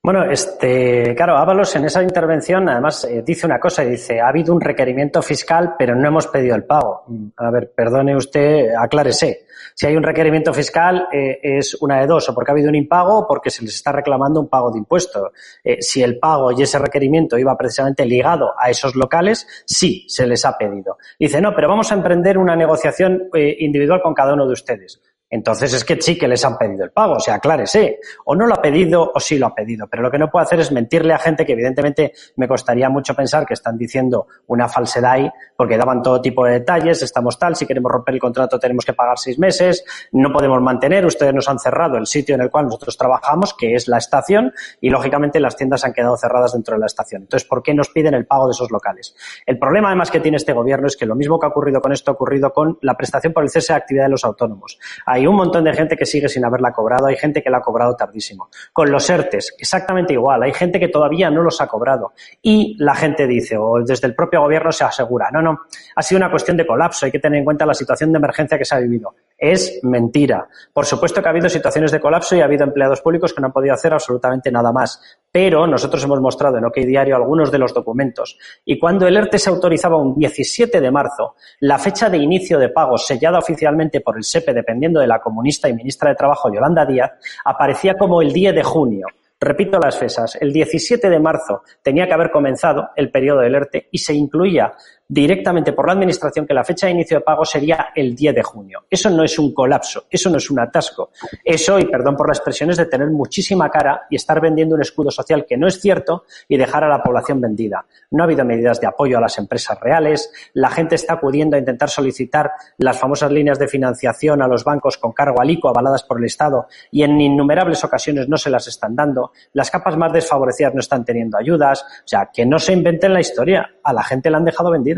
[0.07, 4.55] Bueno, este, claro, Ábalos en esa intervención además eh, dice una cosa, dice, ha habido
[4.55, 7.03] un requerimiento fiscal, pero no hemos pedido el pago.
[7.09, 9.47] Mm, a ver, perdone usted, aclárese.
[9.75, 12.77] Si hay un requerimiento fiscal, eh, es una de dos, o porque ha habido un
[12.77, 15.33] impago o porque se les está reclamando un pago de impuesto.
[15.65, 20.25] Eh, si el pago y ese requerimiento iba precisamente ligado a esos locales, sí, se
[20.25, 20.99] les ha pedido.
[21.19, 25.01] Dice, no, pero vamos a emprender una negociación individual con cada uno de ustedes.
[25.29, 27.99] Entonces es que sí que les han pedido el pago, o sea, aclárese.
[28.25, 29.87] O no lo ha pedido o sí lo ha pedido.
[29.89, 33.15] Pero lo que no puedo hacer es mentirle a gente que evidentemente me costaría mucho
[33.15, 37.57] pensar que están diciendo una falsedad ahí, porque daban todo tipo de detalles, estamos tal,
[37.57, 41.49] si queremos romper el contrato tenemos que pagar seis meses, no podemos mantener, ustedes nos
[41.49, 45.41] han cerrado el sitio en el cual nosotros trabajamos, que es la estación, y lógicamente
[45.41, 47.23] las tiendas han quedado cerradas dentro de la estación.
[47.23, 49.15] Entonces, ¿por qué nos piden el pago de esos locales?
[49.45, 51.93] El problema además que tiene este gobierno es que lo mismo que ha ocurrido con
[51.93, 54.79] esto ha ocurrido con la prestación por el cese de actividad de los autónomos.
[55.17, 57.63] Hay un montón de gente que sigue sin haberla cobrado, hay gente que la ha
[57.63, 58.51] cobrado tardísimo.
[58.71, 62.13] Con los ERTES, exactamente igual, hay gente que todavía no los ha cobrado.
[62.43, 65.61] Y la gente dice, o desde el propio gobierno se asegura, no, no,
[65.95, 68.59] ha sido una cuestión de colapso, hay que tener en cuenta la situación de emergencia
[68.59, 69.15] que se ha vivido.
[69.39, 70.47] Es mentira.
[70.73, 73.47] Por supuesto que ha habido situaciones de colapso y ha habido empleados públicos que no
[73.47, 75.01] han podido hacer absolutamente nada más.
[75.37, 78.39] Pero nosotros hemos mostrado en OK Diario algunos de los documentos.
[78.65, 82.71] Y cuando el ERTE se autorizaba un 17 de marzo, la fecha de inicio de
[82.71, 86.87] pagos sellada oficialmente por el SEPE, dependiendo de la comunista y ministra de Trabajo Yolanda
[86.87, 87.11] Díaz,
[87.45, 89.09] aparecía como el 10 de junio.
[89.39, 90.39] Repito las fechas.
[90.41, 94.73] El 17 de marzo tenía que haber comenzado el periodo del ERTE y se incluía
[95.09, 98.43] directamente por la Administración que la fecha de inicio de pago sería el 10 de
[98.43, 98.85] junio.
[98.91, 101.11] Eso no es un colapso, eso no es un atasco.
[101.45, 104.81] Eso, y perdón por la expresión, es de tener muchísima cara y estar vendiendo un
[104.81, 107.85] escudo social que no es cierto y dejar a la población vendida.
[108.11, 111.59] No ha habido medidas de apoyo a las empresas reales, la gente está acudiendo a
[111.59, 116.03] intentar solicitar las famosas líneas de financiación a los bancos con cargo al ICO avaladas
[116.03, 120.13] por el Estado y en innumerables ocasiones no se las están dando, las capas más
[120.13, 124.03] desfavorecidas no están teniendo ayudas, o sea, que no se inventen la historia, a la
[124.03, 124.96] gente la han dejado vendida.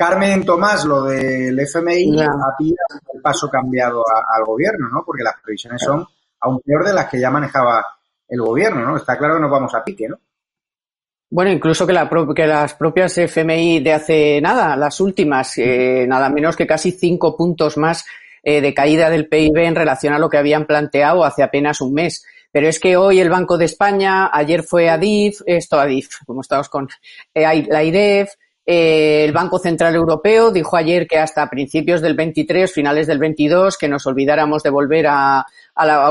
[0.00, 5.02] Carmen Tomás, lo del FMI ha pillado el paso cambiado al gobierno, ¿no?
[5.04, 6.06] Porque las previsiones son
[6.40, 7.84] aún peor de las que ya manejaba
[8.26, 8.96] el gobierno, ¿no?
[8.96, 10.18] Está claro que nos vamos a pique, ¿no?
[11.28, 16.66] Bueno, incluso que, las propias FMI de hace nada, las últimas, eh, nada menos que
[16.66, 18.06] casi cinco puntos más
[18.42, 21.92] eh, de caída del PIB en relación a lo que habían planteado hace apenas un
[21.92, 22.24] mes.
[22.50, 26.70] Pero es que hoy el Banco de España, ayer fue ADIF, esto ADIF, como estamos
[26.70, 26.88] con
[27.34, 28.30] eh, la IDEF,
[28.72, 33.76] eh, el Banco Central Europeo dijo ayer que hasta principios del 23, finales del 22,
[33.76, 35.44] que nos olvidáramos de volver a,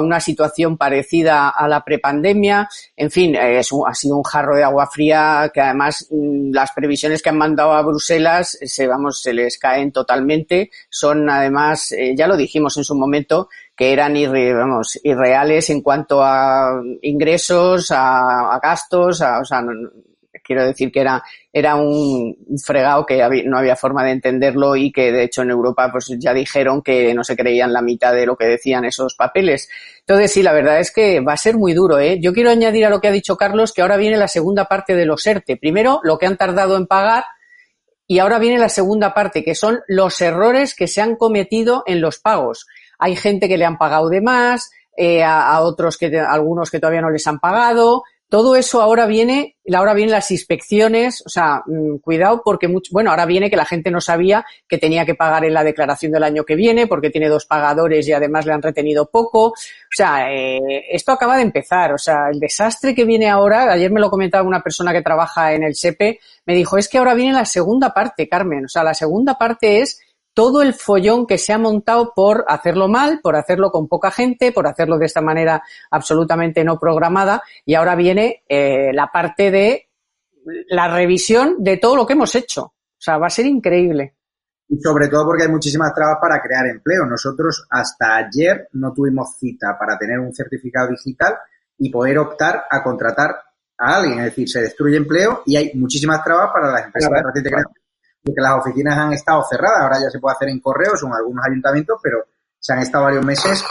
[0.02, 2.68] una situación parecida a la prepandemia.
[2.98, 7.22] En fin, es ha sido un jarro de agua fría que además mm, las previsiones
[7.22, 10.70] que han mandado a Bruselas se, vamos, se les caen totalmente.
[10.90, 16.22] Son además, eh, ya lo dijimos en su momento, que eran vamos, irreales en cuanto
[16.22, 19.64] a ingresos, a, gastos, a, o sea,
[20.50, 21.22] quiero decir que era,
[21.54, 22.36] era un,
[22.66, 26.34] fregado que no había forma de entenderlo y que de hecho en Europa pues ya
[26.34, 29.70] dijeron que no se creían la mitad de lo que decían esos papeles.
[30.00, 32.00] Entonces sí, la verdad es que va a ser muy duro.
[32.00, 32.18] ¿eh?
[32.20, 34.96] Yo quiero añadir a lo que ha dicho Carlos que ahora viene la segunda parte
[34.96, 35.58] de los ERTE.
[35.58, 37.26] Primero, lo que han tardado en pagar
[38.08, 42.02] y ahora viene la segunda parte, que son los errores que se han cometido en
[42.02, 42.66] los pagos.
[42.98, 44.72] Hay gente que le han pagado de más,
[45.02, 49.56] eh, a, otros que, algunos que todavía no les han pagado, todo eso ahora viene,
[49.74, 53.66] ahora vienen las inspecciones, o sea, mm, cuidado porque mucho, bueno, ahora viene que la
[53.66, 57.10] gente no sabía que tenía que pagar en la declaración del año que viene porque
[57.10, 59.48] tiene dos pagadores y además le han retenido poco.
[59.48, 59.54] O
[59.90, 64.00] sea, eh, esto acaba de empezar, o sea, el desastre que viene ahora, ayer me
[64.00, 67.34] lo comentaba una persona que trabaja en el SEPE, me dijo, es que ahora viene
[67.34, 70.00] la segunda parte, Carmen, o sea, la segunda parte es
[70.34, 74.52] todo el follón que se ha montado por hacerlo mal, por hacerlo con poca gente,
[74.52, 77.44] por hacerlo de esta manera absolutamente no programada.
[77.66, 79.90] Y ahora viene eh, la parte de
[80.70, 82.64] la revisión de todo lo que hemos hecho.
[82.64, 84.16] O sea, va a ser increíble.
[84.68, 87.06] Y sobre todo porque hay muchísimas trabas para crear empleo.
[87.06, 91.36] Nosotros hasta ayer no tuvimos cita para tener un certificado digital
[91.78, 93.32] y poder optar a contratar
[93.78, 94.20] a alguien.
[94.20, 97.50] Es decir, se destruye empleo y hay muchísimas trabas para las empresas de reciente
[98.34, 101.14] que las oficinas han estado cerradas, ahora ya se puede hacer en correos o en
[101.14, 102.26] algunos ayuntamientos, pero
[102.60, 103.64] se han estado varios meses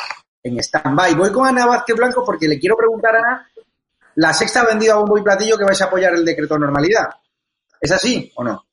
[0.43, 1.15] en stand-by.
[1.15, 3.51] Voy con Ana Vázquez Blanco porque le quiero preguntar a Ana,
[4.17, 6.61] la sexta ha vendido a bombo y platillo que vais a apoyar el decreto de
[6.61, 7.09] normalidad.
[7.81, 8.65] ¿Es así o no?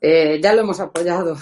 [0.00, 1.36] Eh, ya lo hemos apoyado.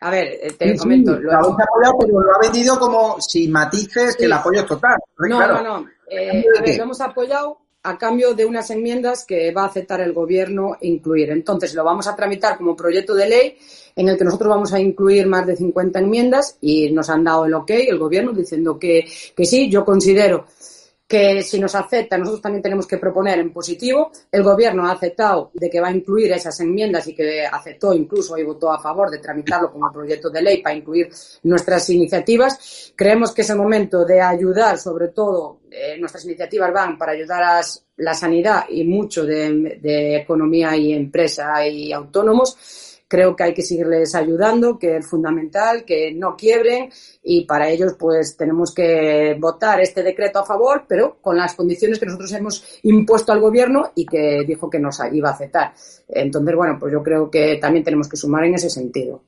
[0.00, 1.18] A ver, eh, te comento.
[1.18, 4.98] lo, hemos apoyado, pero lo ha vendido como si matices que el apoyo es total.
[5.18, 5.88] No, no, no.
[6.08, 10.00] Eh, a ver, lo hemos apoyado a cambio de unas enmiendas que va a aceptar
[10.00, 11.30] el Gobierno incluir.
[11.30, 13.58] Entonces, lo vamos a tramitar como proyecto de ley
[13.94, 17.44] en el que nosotros vamos a incluir más de 50 enmiendas y nos han dado
[17.44, 19.04] el ok, el Gobierno, diciendo que,
[19.36, 20.46] que sí, yo considero
[21.14, 24.10] que si nos acepta, nosotros también tenemos que proponer en positivo.
[24.32, 28.36] El Gobierno ha aceptado de que va a incluir esas enmiendas y que aceptó incluso
[28.36, 31.08] y votó a favor de tramitarlo como proyecto de ley para incluir
[31.44, 32.92] nuestras iniciativas.
[32.96, 37.44] Creemos que es el momento de ayudar, sobre todo, eh, nuestras iniciativas van para ayudar
[37.44, 37.60] a
[37.98, 42.56] la sanidad y mucho de, de economía y empresa y autónomos
[43.06, 46.90] creo que hay que seguirles ayudando, que es fundamental, que no quiebren
[47.26, 51.98] y para ellos pues tenemos que votar este decreto a favor, pero con las condiciones
[51.98, 55.72] que nosotros hemos impuesto al gobierno y que dijo que nos iba a aceptar.
[56.06, 59.22] Entonces, bueno, pues yo creo que también tenemos que sumar en ese sentido.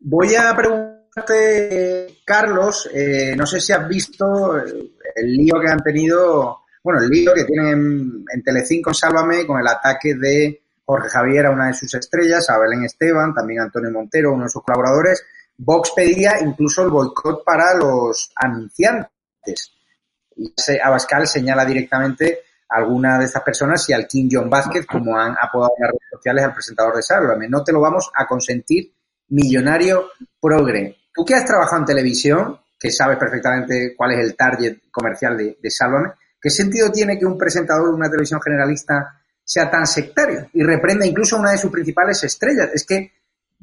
[0.00, 6.58] Voy a preguntarte, Carlos, eh, no sé si has visto el lío que han tenido,
[6.84, 11.50] bueno, el lío que tienen en Telecinco, Sálvame, con el ataque de Jorge Javier a
[11.50, 15.24] una de sus estrellas, a Belén Esteban, también Antonio Montero, uno de sus colaboradores.
[15.58, 19.72] Vox pedía incluso el boicot para los anunciantes.
[20.36, 20.52] Y
[20.82, 25.34] Abascal señala directamente a alguna de estas personas y al King John Vázquez, como han
[25.40, 27.48] apodado en las redes sociales al presentador de Sálvame.
[27.48, 28.92] No te lo vamos a consentir,
[29.28, 30.96] millonario progre.
[31.14, 35.58] Tú que has trabajado en televisión, que sabes perfectamente cuál es el target comercial de,
[35.62, 35.70] de
[36.40, 41.06] ¿qué sentido tiene que un presentador de una televisión generalista sea tan sectario y reprenda
[41.06, 42.68] incluso a una de sus principales estrellas.
[42.74, 43.12] Es que,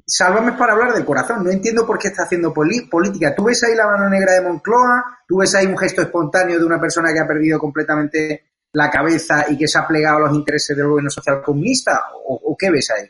[0.05, 3.33] sálvame para hablar del corazón, no entiendo por qué está haciendo política.
[3.35, 6.65] Tú ves ahí la mano negra de Moncloa, tú ves ahí un gesto espontáneo de
[6.65, 8.43] una persona que ha perdido completamente
[8.73, 12.55] la cabeza y que se ha plegado a los intereses del gobierno social comunista, o,
[12.57, 13.09] qué ves ahí?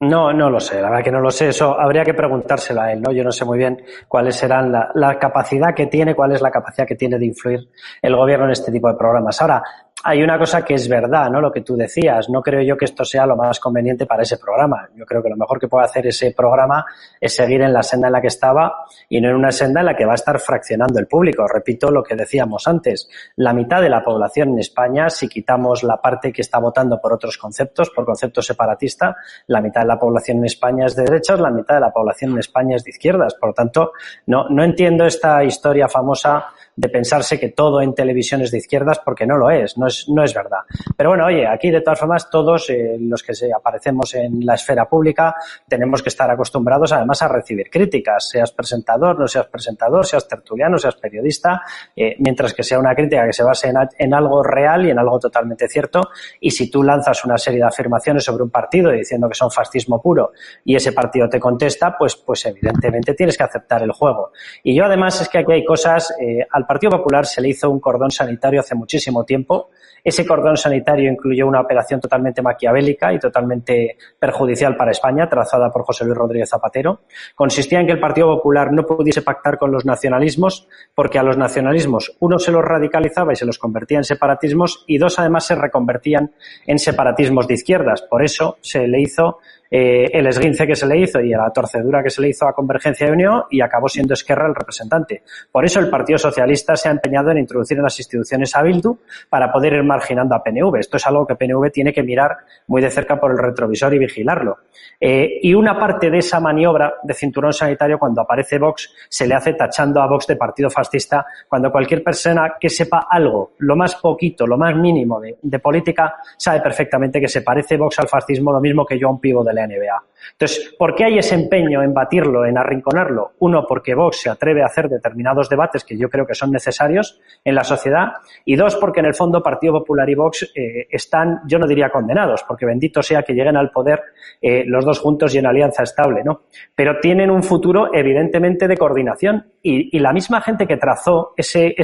[0.00, 1.50] No, no lo sé, la verdad que no lo sé.
[1.50, 3.12] Eso habría que preguntárselo a él, ¿no?
[3.12, 6.50] Yo no sé muy bien cuáles serán la, la, capacidad que tiene, cuál es la
[6.50, 7.68] capacidad que tiene de influir
[8.02, 9.40] el gobierno en este tipo de programas.
[9.40, 9.62] Ahora,
[10.04, 11.40] hay una cosa que es verdad, ¿no?
[11.40, 12.28] Lo que tú decías.
[12.28, 14.88] No creo yo que esto sea lo más conveniente para ese programa.
[14.96, 16.84] Yo creo que lo mejor que puede hacer ese programa
[17.20, 19.86] es seguir en la senda en la que estaba y no en una senda en
[19.86, 21.46] la que va a estar fraccionando el público.
[21.46, 23.08] Repito lo que decíamos antes.
[23.36, 27.12] La mitad de la población en España, si quitamos la parte que está votando por
[27.12, 29.14] otros conceptos, por conceptos separatistas,
[29.46, 32.32] la mitad de la población en España es de derechas, la mitad de la población
[32.32, 33.34] en España es de izquierdas.
[33.34, 33.92] Por lo tanto,
[34.26, 38.98] no, no entiendo esta historia famosa de pensarse que todo en televisión es de izquierdas
[39.04, 40.60] porque no lo es, no es, no es verdad.
[40.96, 44.88] Pero bueno, oye, aquí de todas formas todos eh, los que aparecemos en la esfera
[44.88, 45.34] pública
[45.68, 50.78] tenemos que estar acostumbrados además a recibir críticas, seas presentador, no seas presentador, seas tertuliano,
[50.78, 51.62] seas periodista,
[51.94, 54.98] eh, mientras que sea una crítica que se base en, en, algo real y en
[54.98, 56.10] algo totalmente cierto.
[56.40, 60.00] Y si tú lanzas una serie de afirmaciones sobre un partido diciendo que son fascismo
[60.00, 60.32] puro
[60.64, 64.32] y ese partido te contesta, pues, pues evidentemente tienes que aceptar el juego.
[64.62, 67.68] Y yo además es que aquí hay cosas, eh, al Partido Popular se le hizo
[67.68, 69.70] un cordón sanitario hace muchísimo tiempo.
[70.04, 75.82] Ese cordón sanitario incluyó una operación totalmente maquiavélica y totalmente perjudicial para España, trazada por
[75.82, 77.00] José Luis Rodríguez Zapatero.
[77.34, 81.36] Consistía en que el Partido Popular no pudiese pactar con los nacionalismos, porque a los
[81.36, 85.56] nacionalismos uno se los radicalizaba y se los convertía en separatismos, y dos además se
[85.56, 86.32] reconvertían
[86.66, 88.02] en separatismos de izquierdas.
[88.02, 89.38] Por eso se le hizo
[89.74, 92.52] eh, el esguince que se le hizo y la torcedura que se le hizo a
[92.52, 95.22] Convergencia de Unión y acabó siendo Esquerra el representante.
[95.50, 98.98] Por eso el Partido Socialista se ha empeñado en introducir en las instituciones a Bildu
[99.30, 100.76] para poder ir marginando a PNV.
[100.78, 103.98] Esto es algo que PNV tiene que mirar muy de cerca por el retrovisor y
[103.98, 104.58] vigilarlo.
[105.00, 109.34] Eh, y una parte de esa maniobra de cinturón sanitario cuando aparece Vox se le
[109.34, 113.94] hace tachando a Vox de partido fascista cuando cualquier persona que sepa algo, lo más
[113.94, 118.52] poquito, lo más mínimo de, de política, sabe perfectamente que se parece Vox al fascismo
[118.52, 120.02] lo mismo que yo a un pivo de la NBA.
[120.32, 123.32] Entonces, ¿por qué hay ese empeño en batirlo, en arrinconarlo?
[123.40, 127.20] Uno, porque Vox se atreve a hacer determinados debates que yo creo que son necesarios
[127.44, 128.12] en la sociedad.
[128.44, 131.90] Y dos, porque en el fondo Partido Popular y Vox eh, están, yo no diría
[131.90, 134.02] condenados, porque bendito sea que lleguen al poder
[134.40, 136.42] eh, los dos juntos y en alianza estable, ¿no?
[136.74, 141.74] Pero tienen un futuro evidentemente de coordinación y, la misma gente que trazó ese,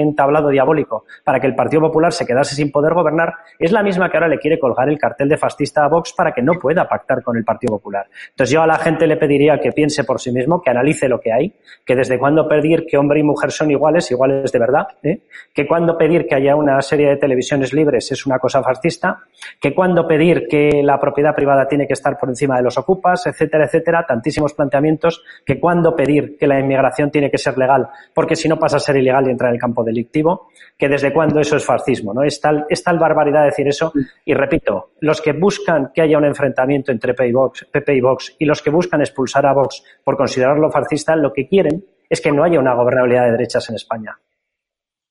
[0.00, 4.10] entablado diabólico para que el Partido Popular se quedase sin poder gobernar es la misma
[4.10, 6.88] que ahora le quiere colgar el cartel de fascista a Vox para que no pueda
[6.88, 8.06] pactar con el Partido Popular.
[8.30, 11.20] Entonces yo a la gente le pediría que piense por sí mismo, que analice lo
[11.20, 11.52] que hay,
[11.84, 15.20] que desde cuándo pedir que hombre y mujer son iguales, iguales de verdad, ¿eh?
[15.52, 19.24] que cuándo pedir que haya una serie de televisiones libres es una cosa fascista,
[19.60, 23.26] que cuándo pedir que la propiedad privada tiene que estar por encima de los ocupas,
[23.26, 28.36] etcétera, etcétera, tantísimos planteamientos, que cuándo pedir que la inmigración tiene que ser legal, porque
[28.36, 31.40] si no pasa a ser ilegal y entra en el campo delictivo, que desde cuándo
[31.40, 32.22] eso es fascismo, ¿no?
[32.22, 33.92] Es tal, es tal barbaridad decir eso,
[34.24, 38.62] y repito, los que buscan que haya un enfrentamiento entre PP y Vox, y los
[38.62, 42.60] que buscan expulsar a Vox por considerarlo fascista, lo que quieren es que no haya
[42.60, 44.16] una gobernabilidad de derechas en España.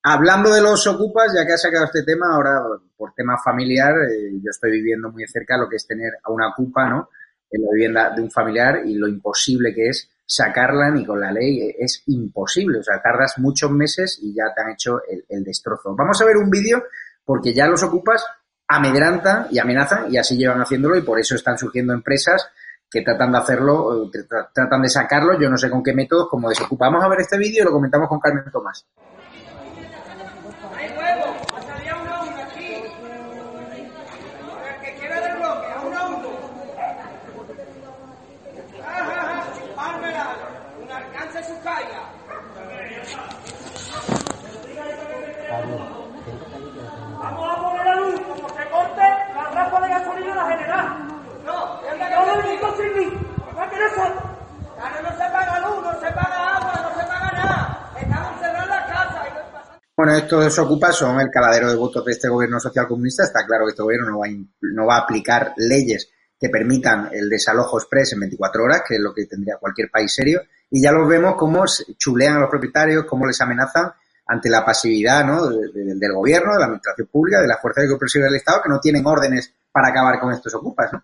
[0.04, 2.62] Hablando de los ocupas, ya que ha sacado este tema, ahora
[2.96, 6.50] por tema familiar, eh, yo estoy viviendo muy cerca lo que es tener a una
[6.50, 7.10] ocupa, ¿no?
[7.52, 11.32] En la vivienda de un familiar y lo imposible que es sacarla ni con la
[11.32, 11.74] ley.
[11.80, 12.80] Es imposible.
[12.80, 15.96] O sea, tardas muchos meses y ya te han hecho el, destrozo.
[15.96, 16.84] Vamos a ver un vídeo
[17.26, 18.24] porque ya los ocupas
[18.68, 22.50] amedrantan y amenazan y así llevan haciéndolo y por eso están surgiendo empresas
[22.90, 26.50] que tratan de hacerlo, eh, tratan de sacarlo, yo no sé con qué métodos, como
[26.50, 26.86] desocupa.
[26.86, 28.86] Vamos a ver este vídeo y lo comentamos con Carmen Tomás.
[59.98, 63.24] Bueno, estos desocupas son el caladero de votos de este gobierno social comunista.
[63.24, 64.30] Está claro que este gobierno no va, a,
[64.62, 69.02] no va a aplicar leyes que permitan el desalojo express en 24 horas, que es
[69.02, 70.42] lo que tendría cualquier país serio.
[70.70, 71.66] Y ya los vemos cómo
[71.98, 73.92] chulean a los propietarios, cómo les amenazan
[74.28, 75.48] ante la pasividad ¿no?
[75.48, 78.80] del gobierno, de la administración pública, de las fuerzas de copresión del Estado, que no
[78.80, 80.94] tienen órdenes para acabar con estos ocupas.
[80.94, 81.04] ¿no?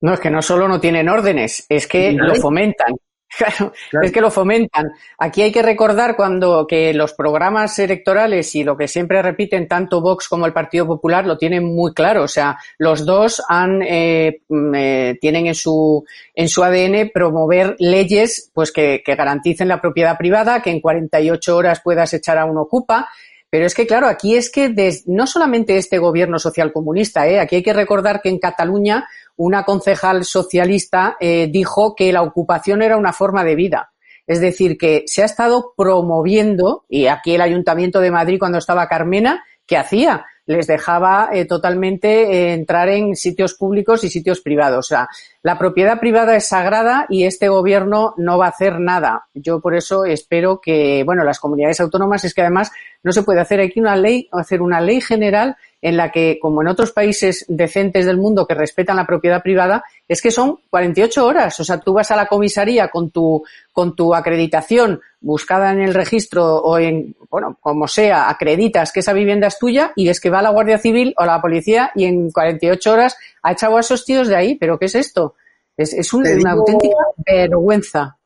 [0.00, 2.94] no, es que no solo no tienen órdenes, es que lo fomentan.
[3.36, 3.72] Claro,
[4.02, 4.92] es que lo fomentan.
[5.18, 10.00] Aquí hay que recordar cuando que los programas electorales y lo que siempre repiten tanto
[10.00, 12.24] Vox como el Partido Popular lo tienen muy claro.
[12.24, 16.04] O sea, los dos han eh, mm, eh, tienen en su
[16.34, 21.56] en su ADN promover leyes pues que, que garanticen la propiedad privada, que en 48
[21.56, 23.08] horas puedas echar a un ocupa.
[23.50, 24.72] Pero es que, claro, aquí es que
[25.06, 27.40] no solamente este gobierno social comunista, ¿eh?
[27.40, 29.08] aquí hay que recordar que en Cataluña
[29.40, 33.90] una concejal socialista eh, dijo que la ocupación era una forma de vida.
[34.26, 38.86] Es decir, que se ha estado promoviendo, y aquí el Ayuntamiento de Madrid cuando estaba
[38.86, 40.26] Carmena, ¿qué hacía?
[40.44, 44.78] Les dejaba eh, totalmente eh, entrar en sitios públicos y sitios privados.
[44.86, 45.08] O sea,
[45.42, 49.26] la propiedad privada es sagrada y este gobierno no va a hacer nada.
[49.32, 52.72] Yo por eso espero que, bueno, las comunidades autónomas es que además
[53.02, 56.60] no se puede hacer aquí una ley, hacer una ley general en la que, como
[56.60, 61.24] en otros países decentes del mundo que respetan la propiedad privada, es que son 48
[61.24, 61.58] horas.
[61.58, 65.94] O sea, tú vas a la comisaría con tu, con tu acreditación buscada en el
[65.94, 70.30] registro o en, bueno, como sea, acreditas que esa vivienda es tuya y es que
[70.30, 74.04] va la Guardia Civil o la policía y en 48 horas ha echado a esos
[74.04, 74.54] tíos de ahí.
[74.56, 75.34] ¿Pero qué es esto?
[75.76, 78.18] Es, es una auténtica vergüenza.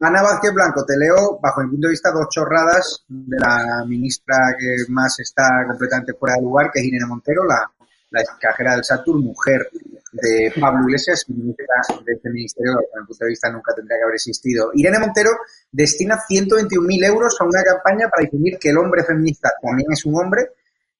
[0.00, 4.54] Ana Vázquez Blanco, te leo, bajo mi punto de vista, dos chorradas de la ministra
[4.58, 7.70] que más está completamente fuera de lugar, que es Irene Montero, la,
[8.10, 9.70] la cajera del Satur, mujer
[10.12, 13.98] de Pablo Iglesias, ministra de este ministerio, que bajo mi punto de vista nunca tendría
[13.98, 14.70] que haber existido.
[14.74, 15.30] Irene Montero
[15.72, 20.16] destina 121.000 euros a una campaña para definir que el hombre feminista también es un
[20.16, 20.50] hombre.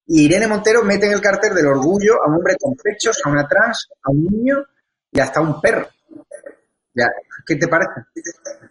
[0.07, 3.29] Y Irene Montero mete en el cartel del orgullo a un hombre con pechos, a
[3.29, 4.65] una trans, a un niño
[5.11, 5.89] y hasta a un perro.
[7.47, 8.01] ¿Qué te parece?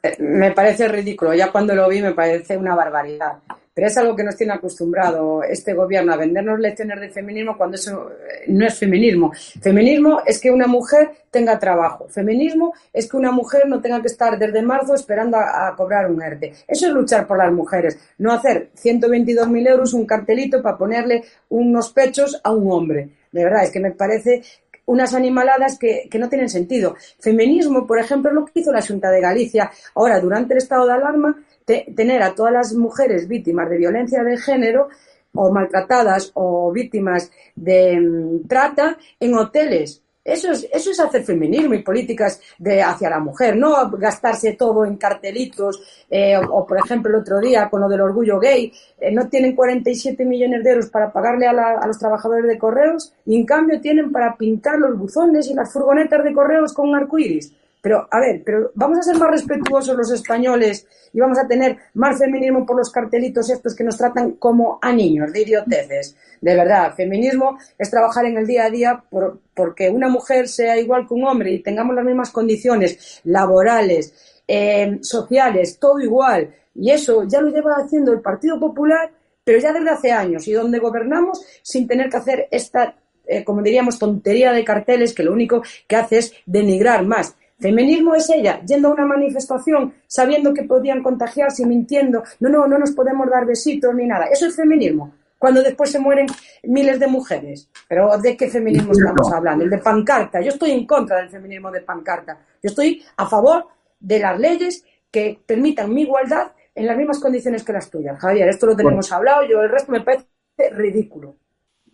[0.04, 1.34] Eh, me parece ridículo.
[1.34, 3.38] Ya cuando lo vi me parece una barbaridad.
[3.76, 7.76] Pero es algo que nos tiene acostumbrado este gobierno a vendernos lecciones de feminismo cuando
[7.76, 9.34] eso eh, no es feminismo.
[9.62, 12.08] Feminismo es que una mujer tenga trabajo.
[12.08, 16.22] Feminismo es que una mujer no tenga que estar desde marzo esperando a, cobrar un
[16.22, 16.54] ERTE.
[16.66, 21.92] Eso es luchar por las mujeres, no hacer 122.000 euros un cartelito para ponerle unos
[21.92, 23.10] pechos a un hombre.
[23.30, 24.42] De verdad, es que me parece
[24.86, 26.96] unas animaladas que, que, no tienen sentido.
[27.20, 29.72] Feminismo, por ejemplo, lo que hizo la Junta de Galicia.
[29.96, 34.38] Ahora, durante el estado de alarma, tener a todas las mujeres víctimas de violencia de
[34.38, 34.90] género
[35.34, 41.76] o maltratadas o víctimas de mm, trata en hoteles eso es, eso es hacer feminismo
[41.76, 47.12] y políticas de, hacia la mujer, no gastarse todo en cartelitos eh, o, por ejemplo,
[47.12, 50.90] el otro día con lo del orgullo gay, eh, no tienen 47 millones de euros
[50.90, 54.98] para pagarle a, a, los trabajadores de correos y en cambio tienen para pintar los
[54.98, 57.54] buzones y las furgonetas de correos con arcoíris.
[57.86, 61.78] Pero, a ver, pero vamos a ser más respetuosos los españoles y vamos a tener
[61.94, 66.16] más feminismo por los cartelitos estos que nos tratan como a niños, de idioteces.
[66.42, 70.80] De verdad, feminismo es trabajar en el día a día por, porque una mujer sea
[70.80, 76.56] igual que un hombre y tengamos las mismas condiciones laborales, eh, sociales, todo igual.
[76.74, 79.12] Y eso ya lo lleva haciendo el Partido Popular,
[79.44, 82.96] pero ya desde hace años y donde gobernamos sin tener que hacer esta,
[83.28, 88.14] eh, como diríamos, tontería de carteles que lo único que hace es denigrar más Feminismo
[88.16, 92.92] es ella, yendo a una manifestación sabiendo que podían contagiarse mintiendo, no, no, no nos
[92.92, 94.26] podemos dar besitos ni nada.
[94.26, 95.14] Eso es feminismo.
[95.38, 96.28] Cuando después se mueren
[96.64, 97.70] miles de mujeres.
[97.88, 99.64] Pero ¿de qué feminismo estamos hablando?
[99.64, 100.42] El de pancarta.
[100.42, 102.38] Yo estoy en contra del feminismo de pancarta.
[102.62, 103.68] Yo estoy a favor
[104.00, 108.20] de las leyes que permitan mi igualdad en las mismas condiciones que las tuyas.
[108.20, 110.26] Javier, esto lo tenemos hablado, yo el resto me parece
[110.72, 111.38] ridículo.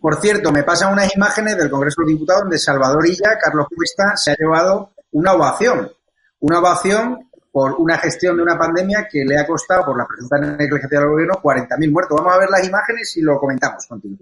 [0.00, 4.16] Por cierto, me pasan unas imágenes del Congreso de Diputados donde Salvador Illa, Carlos Cuesta,
[4.16, 5.90] se ha llevado una ovación.
[6.40, 10.38] Una ovación por una gestión de una pandemia que le ha costado, por la presunta
[10.38, 12.16] negligencia del gobierno, 40.000 muertos.
[12.16, 14.16] Vamos a ver las imágenes y lo comentamos contigo.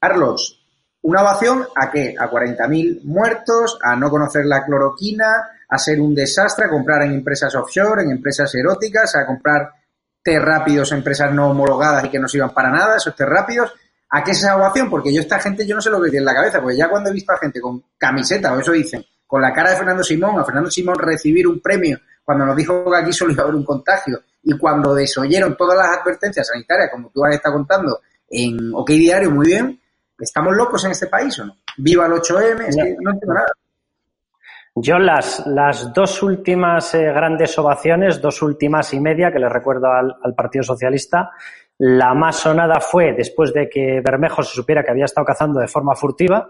[0.00, 0.64] Carlos,
[1.02, 2.14] ¿una ovación a qué?
[2.18, 5.26] A 40.000 muertos, a no conocer la cloroquina,
[5.68, 9.70] a ser un desastre, a comprar en empresas offshore, en empresas eróticas, a comprar
[10.22, 13.74] té rápidos, empresas no homologadas y que no sirvan para nada, esos té rápidos.
[14.08, 14.88] ¿A qué es esa ovación?
[14.88, 16.88] Porque yo esta gente, yo no sé lo que tiene en la cabeza, porque ya
[16.88, 20.02] cuando he visto a gente con camiseta, o eso dicen, con la cara de Fernando
[20.02, 23.44] Simón, a Fernando Simón recibir un premio cuando nos dijo que aquí solo iba a
[23.44, 28.00] haber un contagio, y cuando desoyeron todas las advertencias sanitarias, como tú has estado contando,
[28.28, 29.80] en OK Diario, muy bien,
[30.20, 31.56] ¿Estamos locos en este país o no?
[31.78, 33.52] Viva el 8M, es que no entiendo nada.
[34.74, 39.88] Yo las, las dos últimas eh, grandes ovaciones, dos últimas y media, que les recuerdo
[39.88, 41.32] al, al, Partido Socialista,
[41.78, 45.66] la más sonada fue después de que Bermejo se supiera que había estado cazando de
[45.66, 46.48] forma furtiva,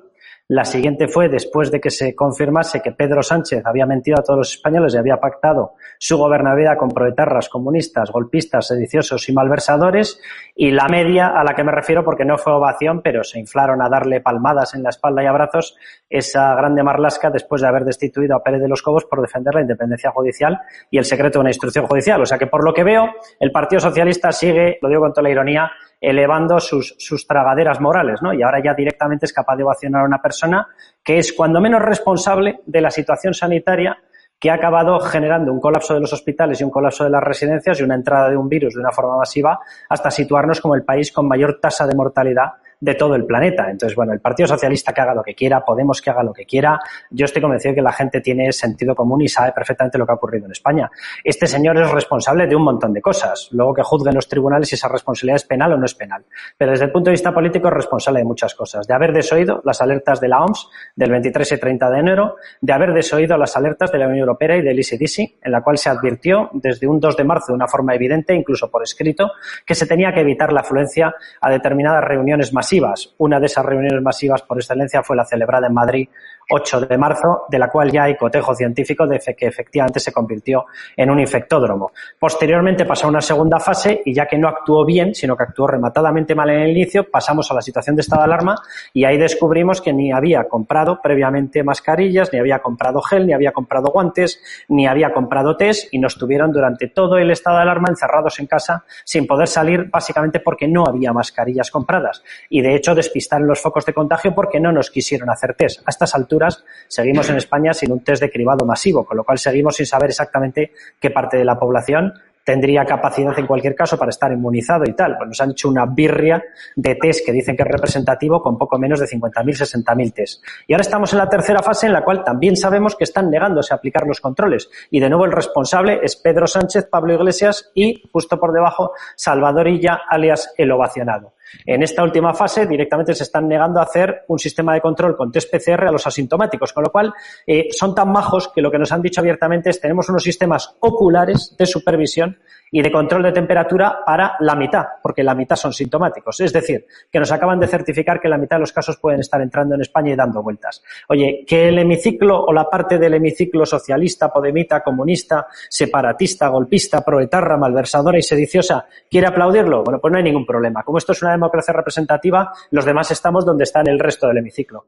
[0.51, 4.39] la siguiente fue después de que se confirmase que Pedro Sánchez había mentido a todos
[4.39, 10.21] los españoles y había pactado su gobernabilidad con proetarras, comunistas, golpistas, sediciosos y malversadores.
[10.57, 13.81] Y la media a la que me refiero, porque no fue ovación, pero se inflaron
[13.81, 15.77] a darle palmadas en la espalda y abrazos,
[16.09, 19.61] esa grande marlasca después de haber destituido a Pérez de los Cobos por defender la
[19.61, 20.59] independencia judicial
[20.91, 22.21] y el secreto de una instrucción judicial.
[22.23, 25.23] O sea que, por lo que veo, el Partido Socialista sigue, lo digo con toda
[25.23, 25.71] la ironía,
[26.01, 28.33] elevando sus, sus tragaderas morales, ¿no?
[28.33, 30.67] Y ahora ya directamente es capaz de ovacionar a una persona
[31.05, 33.99] que es cuando menos responsable de la situación sanitaria
[34.41, 37.79] que ha acabado generando un colapso de los hospitales y un colapso de las residencias
[37.79, 39.59] y una entrada de un virus de una forma masiva
[39.91, 43.71] hasta situarnos como el país con mayor tasa de mortalidad de todo el planeta.
[43.71, 46.47] Entonces, bueno, el Partido Socialista que haga lo que quiera, Podemos que haga lo que
[46.47, 46.81] quiera.
[47.11, 50.13] Yo estoy convencido de que la gente tiene sentido común y sabe perfectamente lo que
[50.13, 50.91] ha ocurrido en España.
[51.23, 53.49] Este señor es responsable de un montón de cosas.
[53.53, 56.25] Luego que juzguen los tribunales si esa responsabilidad es penal o no es penal.
[56.57, 58.87] Pero desde el punto de vista político es responsable de muchas cosas.
[58.87, 62.73] De haber desoído las alertas de la OMS del 23 y 30 de enero, de
[62.73, 65.91] haber desoído las alertas de la Unión Europea y del ICDC, en la cual se
[65.91, 69.33] advirtió desde un 2 de marzo de una forma evidente, incluso por escrito,
[69.67, 72.70] que se tenía que evitar la afluencia a determinadas reuniones masivas.
[73.19, 76.09] Una de esas reuniones masivas por excelencia fue la celebrada en Madrid
[76.51, 80.67] 8 de marzo, de la cual ya hay cotejo científico de que efectivamente se convirtió
[80.97, 81.93] en un infectódromo.
[82.19, 86.35] Posteriormente pasó una segunda fase y ya que no actuó bien, sino que actuó rematadamente
[86.35, 88.57] mal en el inicio, pasamos a la situación de estado de alarma
[88.93, 93.53] y ahí descubrimos que ni había comprado previamente mascarillas, ni había comprado gel, ni había
[93.53, 97.89] comprado guantes, ni había comprado test y nos tuvieron durante todo el estado de alarma
[97.89, 102.95] encerrados en casa sin poder salir básicamente porque no había mascarillas compradas y de hecho
[102.95, 105.81] despistaron los focos de contagio porque no nos quisieron hacer test.
[105.87, 106.40] A estas alturas
[106.89, 110.11] seguimos en España sin un test de cribado masivo, con lo cual seguimos sin saber
[110.11, 112.13] exactamente qué parte de la población
[112.45, 115.17] tendría capacidad en cualquier caso para estar inmunizado y tal.
[115.17, 116.43] Pues nos han hecho una birria
[116.75, 120.43] de test que dicen que es representativo con poco menos de 50.000, 60.000 test.
[120.67, 123.73] Y ahora estamos en la tercera fase en la cual también sabemos que están negándose
[123.73, 124.69] a aplicar los controles.
[124.91, 129.69] Y de nuevo el responsable es Pedro Sánchez, Pablo Iglesias y justo por debajo Salvador
[129.69, 131.35] Illa, alias el ovacionado.
[131.67, 135.33] En esta última fase directamente se están negando a hacer un sistema de control con
[135.33, 137.13] test PCR a los asintomáticos, con lo cual
[137.47, 140.77] eh, son tan majos que lo que nos han dicho abiertamente es tenemos unos sistemas
[140.81, 142.39] oculares de supervisión
[142.71, 146.41] y de control de temperatura para la mitad, porque la mitad son sintomáticos.
[146.41, 149.41] Es decir, que nos acaban de certificar que la mitad de los casos pueden estar
[149.41, 150.83] entrando en España y dando vueltas.
[151.09, 157.57] Oye, que el hemiciclo o la parte del hemiciclo socialista, podemita, comunista, separatista, golpista, proetarra,
[157.57, 160.83] malversadora y sediciosa quiere aplaudirlo, bueno, pues no hay ningún problema.
[160.83, 164.39] Como esto es una democracia representativa, los demás estamos donde está en el resto del
[164.39, 164.87] hemiciclo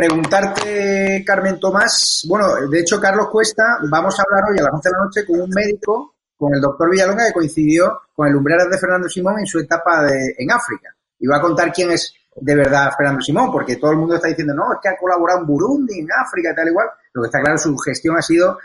[0.00, 4.88] preguntarte, Carmen Tomás, bueno, de hecho, Carlos Cuesta, vamos a hablar hoy a las 11
[4.88, 8.70] de la noche con un médico, con el doctor Villalonga, que coincidió con el Lumbreras
[8.70, 10.96] de Fernando Simón en su etapa de, en África.
[11.18, 14.28] Y va a contar quién es de verdad Fernando Simón, porque todo el mundo está
[14.28, 16.88] diciendo, no, es que ha colaborado en Burundi, en África, tal igual.
[17.12, 18.58] Lo que está claro, su gestión ha sido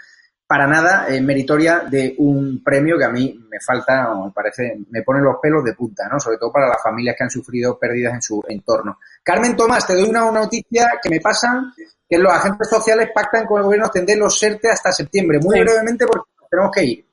[0.48, 4.78] para nada eh, meritoria de un premio que a mí me falta, o me parece,
[4.92, 6.20] me pone los pelos de punta, ¿no?
[6.20, 9.00] Sobre todo para las familias que han sufrido pérdidas en su entorno.
[9.24, 11.74] Carmen Tomás, te doy una, noticia que me pasan,
[12.08, 15.40] que los agentes sociales pactan con el gobierno extender los ERTE hasta septiembre.
[15.40, 17.06] Muy brevemente porque tenemos que ir.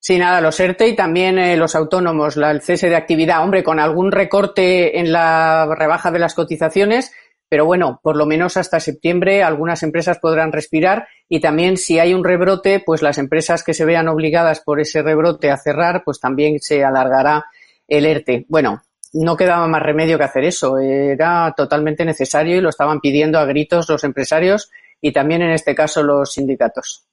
[0.00, 3.40] Sí, nada, los ERTE y también eh, los autónomos, la, el cese de actividad.
[3.44, 7.12] Hombre, con algún recorte en la rebaja de las cotizaciones,
[7.52, 12.14] pero bueno, por lo menos hasta septiembre algunas empresas podrán respirar y también si hay
[12.14, 16.18] un rebrote, pues las empresas que se vean obligadas por ese rebrote a cerrar, pues
[16.18, 17.44] también se alargará
[17.86, 18.46] el ERTE.
[18.48, 18.82] Bueno,
[19.12, 20.78] no quedaba más remedio que hacer eso.
[20.78, 24.70] Era totalmente necesario y lo estaban pidiendo a gritos los empresarios
[25.02, 27.04] y también en este caso los sindicatos.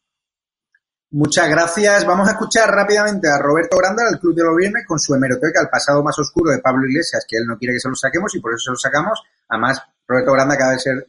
[1.12, 2.06] Muchas gracias.
[2.06, 5.60] Vamos a escuchar rápidamente a Roberto Granda del Club de los Viernes con su hemeroteca,
[5.60, 8.34] el pasado más oscuro de Pablo Iglesias, que él no quiere que se lo saquemos
[8.36, 9.22] y por eso se lo sacamos.
[9.50, 11.08] Además, Roberto Granda acaba de ser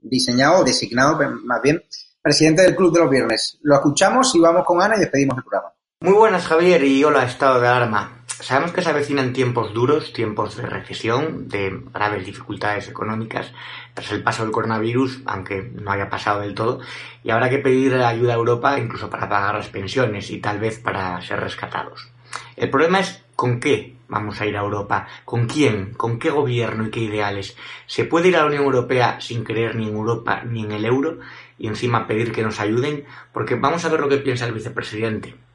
[0.00, 1.84] diseñado o designado, más bien,
[2.22, 3.58] presidente del Club de los Viernes.
[3.60, 5.74] Lo escuchamos y vamos con Ana y despedimos el programa.
[6.00, 8.24] Muy buenas, Javier, y hola, estado de alarma.
[8.26, 13.52] Sabemos que se avecinan tiempos duros, tiempos de recesión, de graves dificultades económicas
[13.92, 16.80] tras el paso del coronavirus, aunque no haya pasado del todo,
[17.22, 20.78] y habrá que pedir ayuda a Europa incluso para pagar las pensiones y tal vez
[20.78, 22.08] para ser rescatados.
[22.56, 26.86] El problema es con qué vamos a ir a Europa, con quién, con qué gobierno
[26.86, 27.56] y qué ideales.
[27.86, 30.84] ¿Se puede ir a la Unión Europea sin creer ni en Europa ni en el
[30.84, 31.18] euro
[31.58, 33.04] y encima pedir que nos ayuden?
[33.32, 35.47] Porque vamos a ver lo que piensa el vicepresidente.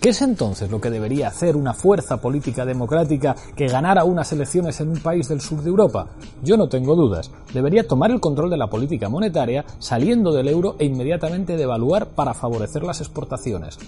[0.00, 4.80] ¿Qué es entonces lo que debería hacer una fuerza política democrática que ganara unas elecciones
[4.80, 6.10] en un país del sur de Europa?
[6.44, 7.30] Yo no tengo dudas.
[7.52, 12.34] Debería tomar el control de la política monetaria saliendo del euro e inmediatamente devaluar para
[12.34, 13.78] favorecer las exportaciones.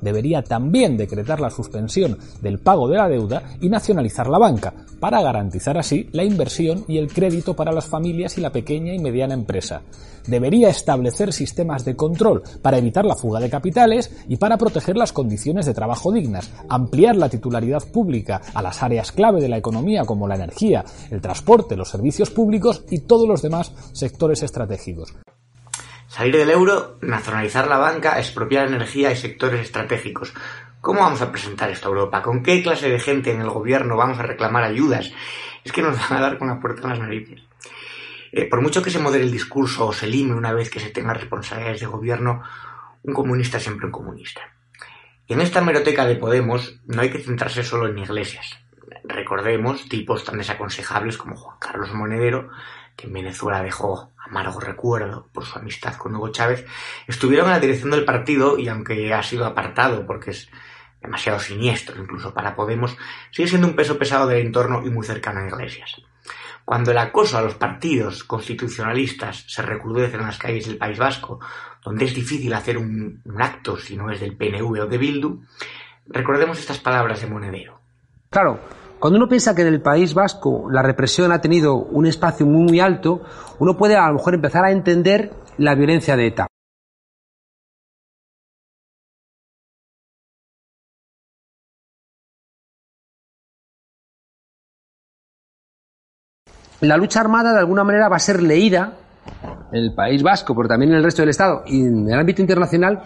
[0.00, 5.22] Debería también decretar la suspensión del pago de la deuda y nacionalizar la banca, para
[5.22, 9.34] garantizar así la inversión y el crédito para las familias y la pequeña y mediana
[9.34, 9.82] empresa
[10.28, 15.12] debería establecer sistemas de control para evitar la fuga de capitales y para proteger las
[15.12, 20.04] condiciones de trabajo dignas, ampliar la titularidad pública a las áreas clave de la economía
[20.04, 25.14] como la energía, el transporte, los servicios públicos y todos los demás sectores estratégicos.
[26.06, 30.32] Salir del euro, nacionalizar la banca, expropiar energía y sectores estratégicos.
[30.80, 32.22] ¿Cómo vamos a presentar esto a Europa?
[32.22, 35.12] ¿Con qué clase de gente en el gobierno vamos a reclamar ayudas?
[35.64, 37.47] Es que nos van a dar con la puerta en las narices.
[38.32, 40.90] Eh, por mucho que se modere el discurso o se lime una vez que se
[40.90, 42.42] tenga responsabilidades de gobierno,
[43.02, 44.42] un comunista siempre un comunista.
[45.28, 48.58] En esta meroteca de Podemos no hay que centrarse solo en iglesias.
[49.04, 52.50] Recordemos tipos tan desaconsejables como Juan Carlos Monedero,
[52.96, 56.66] que en Venezuela dejó amargo recuerdo por su amistad con Hugo Chávez,
[57.06, 60.50] estuvieron en la dirección del partido y aunque ha sido apartado porque es
[61.00, 62.96] demasiado siniestro incluso para Podemos,
[63.30, 66.02] sigue siendo un peso pesado del entorno y muy cercano a Iglesias.
[66.68, 71.40] Cuando el acoso a los partidos constitucionalistas se recrudece en las calles del País Vasco,
[71.82, 75.40] donde es difícil hacer un, acto si no es del PNV o de Bildu,
[76.08, 77.80] recordemos estas palabras de Monedero.
[78.28, 78.60] Claro,
[78.98, 82.64] cuando uno piensa que en el País Vasco la represión ha tenido un espacio muy,
[82.64, 83.22] muy alto,
[83.58, 86.48] uno puede a lo mejor empezar a entender la violencia de ETA.
[96.80, 98.92] La lucha armada de alguna manera va a ser leída
[99.72, 102.40] en el País Vasco, pero también en el resto del Estado y en el ámbito
[102.40, 103.02] internacional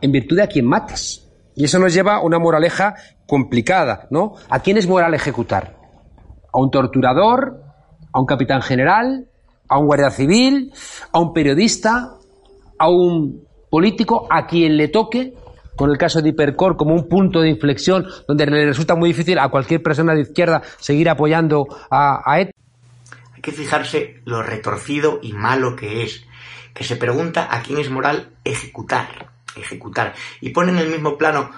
[0.00, 1.26] en virtud de a quien mates.
[1.54, 2.94] Y eso nos lleva a una moraleja
[3.26, 4.34] complicada, ¿no?
[4.50, 5.76] ¿A quién es moral ejecutar?
[6.52, 7.62] ¿A un torturador?
[8.12, 9.26] ¿A un capitán general?
[9.68, 10.72] ¿A un guardia civil?
[11.12, 12.12] ¿A un periodista?
[12.78, 14.26] ¿A un político?
[14.30, 15.34] ¿A quien le toque?
[15.76, 19.38] Con el caso de Hipercor como un punto de inflexión donde le resulta muy difícil
[19.38, 22.40] a cualquier persona de izquierda seguir apoyando a, a
[23.46, 26.26] que fijarse lo retorcido y malo que es,
[26.74, 31.52] que se pregunta a quién es moral ejecutar, ejecutar, y pone en el mismo plano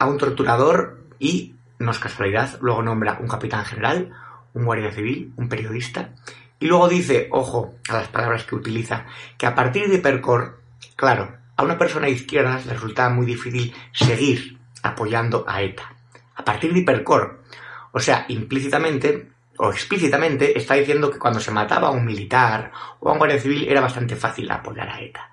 [0.00, 4.12] a un torturador y, no es casualidad, luego nombra un capitán general,
[4.52, 6.10] un guardia civil, un periodista,
[6.58, 10.60] y luego dice, ojo a las palabras que utiliza, que a partir de Percor,
[10.96, 15.94] claro, a una persona de izquierdas le resultaba muy difícil seguir apoyando a ETA.
[16.34, 17.44] A partir de Percor.
[17.92, 19.28] O sea, implícitamente
[19.58, 23.40] o explícitamente está diciendo que cuando se mataba a un militar o a un guardia
[23.40, 25.30] civil era bastante fácil apoyar a ETA.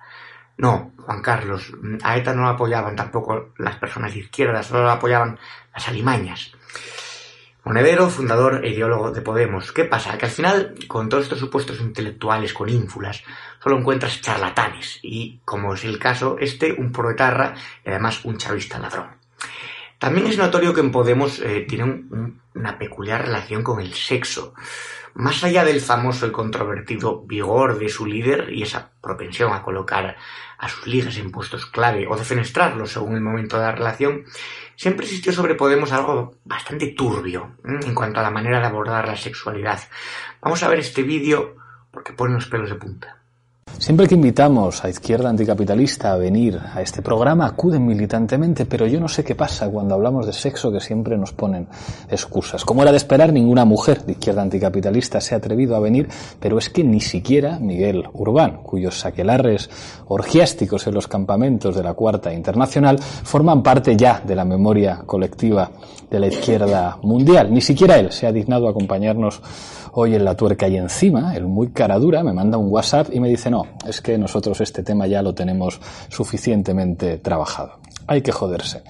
[0.58, 1.72] No, Juan Carlos,
[2.02, 5.38] a ETA no apoyaban tampoco las personas de izquierda, solo lo apoyaban
[5.74, 6.52] las alimañas.
[7.66, 9.72] Monedero, fundador e ideólogo de Podemos.
[9.72, 10.16] ¿Qué pasa?
[10.16, 13.24] Que al final, con todos estos supuestos intelectuales con ínfulas,
[13.60, 17.54] solo encuentras charlatanes y, como es el caso, este un proetarra
[17.84, 19.25] y además un chavista ladrón.
[19.98, 22.04] También es notorio que en Podemos eh, tiene
[22.54, 24.54] una peculiar relación con el sexo.
[25.14, 30.16] Más allá del famoso y controvertido vigor de su líder y esa propensión a colocar
[30.58, 34.24] a sus ligas en puestos clave o defenestrarlos según el momento de la relación,
[34.74, 39.16] siempre existió sobre Podemos algo bastante turbio en cuanto a la manera de abordar la
[39.16, 39.80] sexualidad.
[40.42, 41.56] Vamos a ver este vídeo
[41.90, 43.22] porque pone los pelos de punta.
[43.78, 48.98] Siempre que invitamos a Izquierda Anticapitalista a venir a este programa acuden militantemente, pero yo
[48.98, 51.68] no sé qué pasa cuando hablamos de sexo que siempre nos ponen
[52.08, 52.64] excusas.
[52.64, 56.08] Como era de esperar, ninguna mujer de Izquierda Anticapitalista se ha atrevido a venir,
[56.40, 59.68] pero es que ni siquiera Miguel Urbán, cuyos saquelarres
[60.08, 65.70] orgiásticos en los campamentos de la Cuarta Internacional forman parte ya de la memoria colectiva
[66.10, 67.52] de la izquierda mundial.
[67.52, 69.42] Ni siquiera él se ha dignado acompañarnos
[69.98, 73.18] hoy en la tuerca y encima, el muy cara dura, me manda un WhatsApp y
[73.18, 75.80] me dice, no, es que nosotros este tema ya lo tenemos
[76.10, 77.78] suficientemente trabajado.
[78.06, 78.82] Hay que joderse.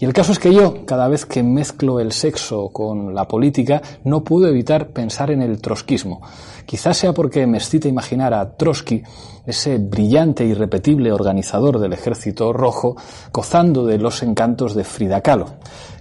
[0.00, 3.80] Y el caso es que yo, cada vez que mezclo el sexo con la política,
[4.02, 6.22] no puedo evitar pensar en el trotskismo.
[6.66, 9.04] Quizás sea porque me excita imaginar a Trotsky,
[9.46, 12.96] ese brillante y repetible organizador del ejército rojo,
[13.32, 15.46] gozando de los encantos de Frida Kahlo.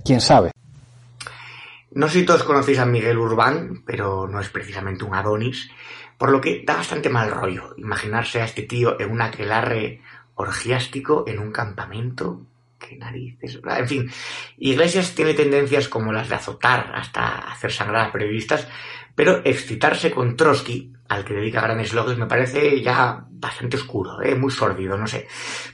[0.03, 0.56] ¿Quién sabe?
[1.97, 5.71] No sé si todos conocéis a Miguel Urbán, pero no es precisamente un Adonis,
[6.19, 10.03] por lo que da bastante mal rollo imaginarse a este tío en un aquelarre
[10.35, 12.45] orgiástico en un campamento.
[12.77, 13.59] Qué narices.
[13.65, 14.11] En fin,
[14.59, 18.67] Iglesias tiene tendencias como las de azotar hasta hacer sangrar a periodistas,
[19.15, 24.35] pero excitarse con Trotsky, al que dedica grandes logos, me parece ya bastante oscuro, ¿eh?
[24.35, 25.27] muy sórdido, no sé.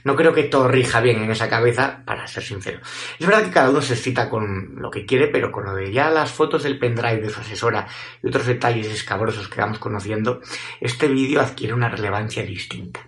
[0.04, 2.80] No creo que todo rija bien en esa cabeza, para ser sincero.
[3.18, 5.92] Es verdad que cada uno se excita con lo que quiere, pero con lo de
[5.92, 7.86] ya las fotos del pendrive de su asesora
[8.22, 10.40] y otros detalles escabrosos que vamos conociendo,
[10.80, 13.00] este vídeo adquiere una relevancia distinta.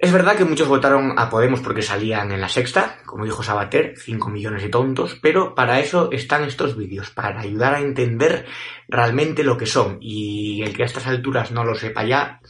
[0.00, 3.94] Es verdad que muchos votaron a Podemos porque salían en la sexta, como dijo Sabater,
[3.96, 8.46] 5 millones de tontos, pero para eso están estos vídeos, para ayudar a entender
[8.88, 9.98] realmente lo que son.
[10.00, 12.40] Y el que a estas alturas no lo sepa ya,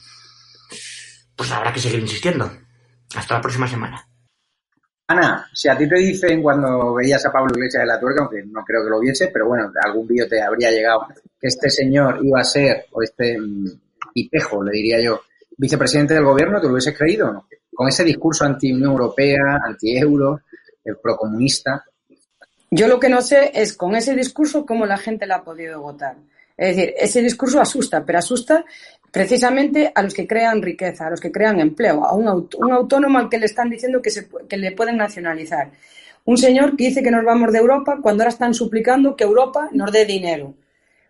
[1.36, 2.50] pues habrá que seguir insistiendo.
[3.14, 4.08] Hasta la próxima semana.
[5.10, 8.44] Ana, si a ti te dicen cuando veías a Pablo Iglesias de la Tuerca, aunque
[8.44, 11.06] no creo que lo viese, pero bueno, algún vídeo te habría llegado,
[11.40, 13.64] que este señor iba a ser, o este mm,
[14.12, 15.22] pipejo, le diría yo,
[15.56, 17.48] vicepresidente del gobierno, ¿te lo hubieses creído no?
[17.74, 20.40] Con ese discurso anti-Unión Europea, anti-euro,
[20.84, 21.84] el procomunista.
[22.70, 25.80] Yo lo que no sé es con ese discurso cómo la gente la ha podido
[25.80, 26.16] votar.
[26.56, 28.64] Es decir, ese discurso asusta, pero asusta
[29.10, 33.18] precisamente a los que crean riqueza, a los que crean empleo, a un, un autónomo
[33.18, 35.70] al que le están diciendo que, se, que le pueden nacionalizar.
[36.24, 39.70] Un señor que dice que nos vamos de Europa cuando ahora están suplicando que Europa
[39.72, 40.54] nos dé dinero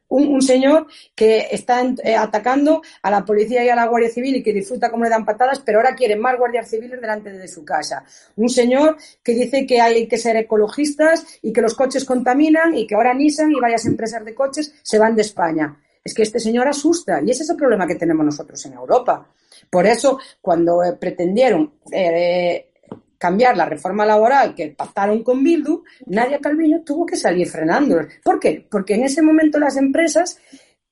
[0.08, 4.42] un, señor que está eh, atacando a la policía y a la Guardia Civil y
[4.42, 7.64] que disfruta como le dan patadas, pero ahora quiere más guardias civiles delante de su
[7.64, 8.04] casa.
[8.36, 12.86] Un señor que dice que hay que ser ecologistas y que los coches contaminan y
[12.86, 15.76] que ahora Nissan y varias empresas de coches se van de España.
[16.02, 19.28] Es que este señor asusta y ese es el problema que tenemos nosotros en Europa.
[19.70, 22.67] Por eso, cuando eh, pretendieron eh,
[23.18, 28.06] cambiar la reforma laboral que pactaron con Bildu, Nadia Calviño tuvo que salir frenándolos.
[28.22, 28.66] ¿Por qué?
[28.70, 30.38] Porque en ese momento las empresas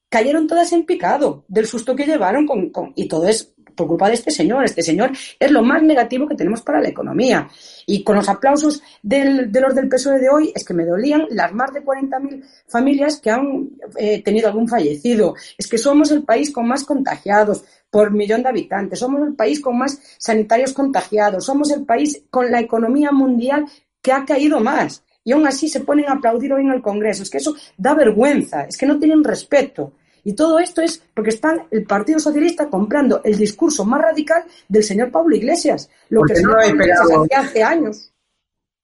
[0.09, 4.09] cayeron todas en picado del susto que llevaron con, con, y todo es por culpa
[4.09, 4.65] de este señor.
[4.65, 7.49] Este señor es lo más negativo que tenemos para la economía.
[7.87, 11.53] Y con los aplausos de los del PSOE de hoy, es que me dolían las
[11.53, 15.35] más de 40.000 familias que han eh, tenido algún fallecido.
[15.57, 18.99] Es que somos el país con más contagiados por millón de habitantes.
[18.99, 21.45] Somos el país con más sanitarios contagiados.
[21.45, 23.67] Somos el país con la economía mundial
[24.03, 25.05] que ha caído más.
[25.25, 27.23] Y aún así se ponen a aplaudir hoy en el Congreso.
[27.23, 28.63] Es que eso da vergüenza.
[28.63, 29.93] Es que no tienen respeto.
[30.27, 34.83] Y todo esto es porque está el Partido Socialista comprando el discurso más radical del
[34.83, 38.13] señor Pablo Iglesias, lo que no no habéis pegado, hace años.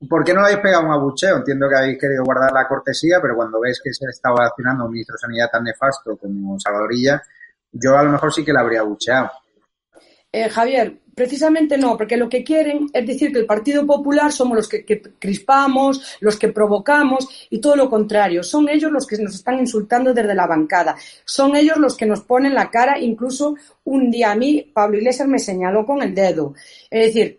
[0.08, 1.38] ¿Por qué no le habéis pegado un abucheo?
[1.38, 4.92] Entiendo que habéis querido guardar la cortesía, pero cuando ves que se está accionando un
[4.92, 7.20] ministro de Sanidad tan nefasto como Salvadorilla,
[7.72, 9.32] yo a lo mejor sí que la habría abucheado.
[10.30, 14.56] Eh, Javier, precisamente no, porque lo que quieren es decir que el Partido Popular somos
[14.56, 14.84] los que,
[15.18, 18.42] crispamos, los que provocamos y todo lo contrario.
[18.42, 20.96] Son ellos los que nos están insultando desde la bancada.
[21.24, 22.98] Son ellos los que nos ponen la cara.
[22.98, 26.54] Incluso un día a mí, Pablo Iglesias me señaló con el dedo.
[26.90, 27.38] Es decir,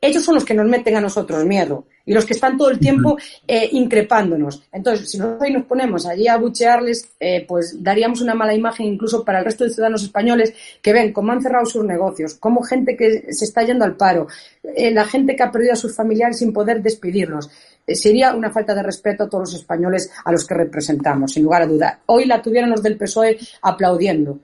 [0.00, 2.78] ellos son los que nos meten a nosotros miedo y los que están todo el
[2.78, 3.16] tiempo
[3.46, 4.62] eh, increpándonos.
[4.72, 8.86] Entonces, si nosotros hoy nos ponemos allí a buchearles, eh, pues daríamos una mala imagen
[8.86, 10.52] incluso para el resto de ciudadanos españoles
[10.82, 14.26] que ven cómo han cerrado sus negocios, cómo gente que se está yendo al paro,
[14.62, 17.48] eh, la gente que ha perdido a sus familiares sin poder despedirlos.
[17.86, 21.44] Eh, sería una falta de respeto a todos los españoles a los que representamos, sin
[21.44, 22.00] lugar a duda.
[22.06, 24.38] Hoy la tuvieron los del PSOE aplaudiendo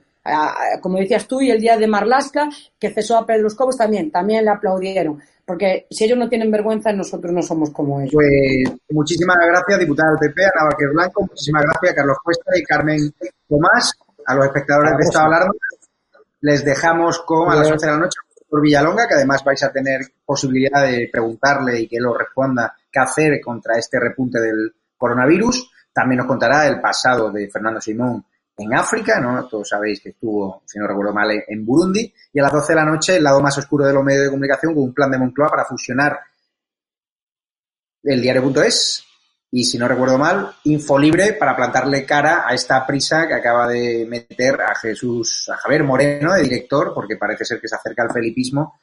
[0.81, 2.49] como decías tú, y el día de Marlasca,
[2.79, 5.21] que cesó a Pedro los Cobos también, también le aplaudieron.
[5.45, 8.13] Porque si ellos no tienen vergüenza, nosotros no somos como ellos.
[8.13, 13.13] Pues muchísimas gracias, diputada del PP, Ana Vázquez Blanco, muchísimas gracias, Carlos Cuesta y Carmen
[13.47, 13.93] Tomás,
[14.25, 15.53] a los espectadores de Estado Alarma.
[16.41, 19.71] Les dejamos con a las 11 de la noche por Villalonga, que además vais a
[19.71, 25.71] tener posibilidad de preguntarle y que lo responda qué hacer contra este repunte del coronavirus.
[25.93, 28.23] También nos contará el pasado de Fernando Simón
[28.57, 29.47] en África, ¿no?
[29.47, 32.11] Todos sabéis que estuvo, si no recuerdo mal, en Burundi.
[32.33, 34.29] Y a las 12 de la noche, el lado más oscuro de los medios de
[34.29, 36.19] comunicación, con un plan de Moncloa para fusionar
[38.03, 39.03] el diario.es
[39.51, 44.05] y, si no recuerdo mal, Infolibre para plantarle cara a esta prisa que acaba de
[44.09, 48.11] meter a Jesús, a Javier Moreno, de director, porque parece ser que se acerca al
[48.11, 48.79] felipismo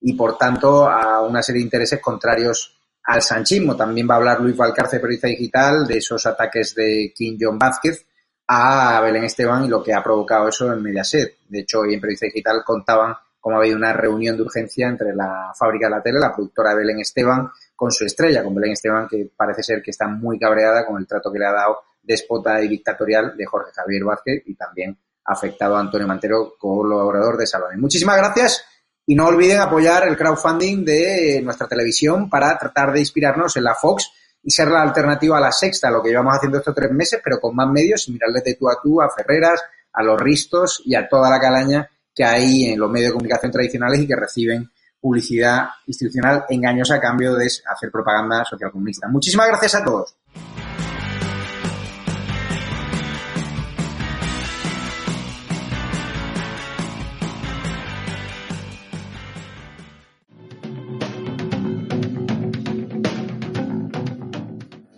[0.00, 3.76] y, por tanto, a una serie de intereses contrarios al sanchismo.
[3.76, 8.05] También va a hablar Luis Valcarce, periodista digital, de esos ataques de King John Vázquez
[8.48, 11.38] a Belén Esteban y lo que ha provocado eso en Mediaset.
[11.48, 15.14] De hecho, hoy en Periodista Digital contaban cómo ha habido una reunión de urgencia entre
[15.14, 18.72] la fábrica de la tele, la productora de Belén Esteban, con su estrella, con Belén
[18.72, 21.78] Esteban, que parece ser que está muy cabreada con el trato que le ha dado
[22.02, 27.46] déspota y dictatorial de Jorge Javier Vázquez y también afectado a Antonio Mantero, colaborador de
[27.46, 27.80] Salón.
[27.80, 28.64] Muchísimas gracias
[29.06, 33.74] y no olviden apoyar el crowdfunding de nuestra televisión para tratar de inspirarnos en la
[33.74, 34.10] Fox
[34.46, 37.40] y ser la alternativa a la sexta, lo que llevamos haciendo estos tres meses, pero
[37.40, 39.60] con más medios y mirarles de tú a tú a Ferreras,
[39.92, 43.50] a los Ristos y a toda la calaña que hay en los medios de comunicación
[43.50, 44.70] tradicionales y que reciben
[45.00, 49.08] publicidad institucional engañosa a cambio de hacer propaganda socialcomunista.
[49.08, 50.14] Muchísimas gracias a todos.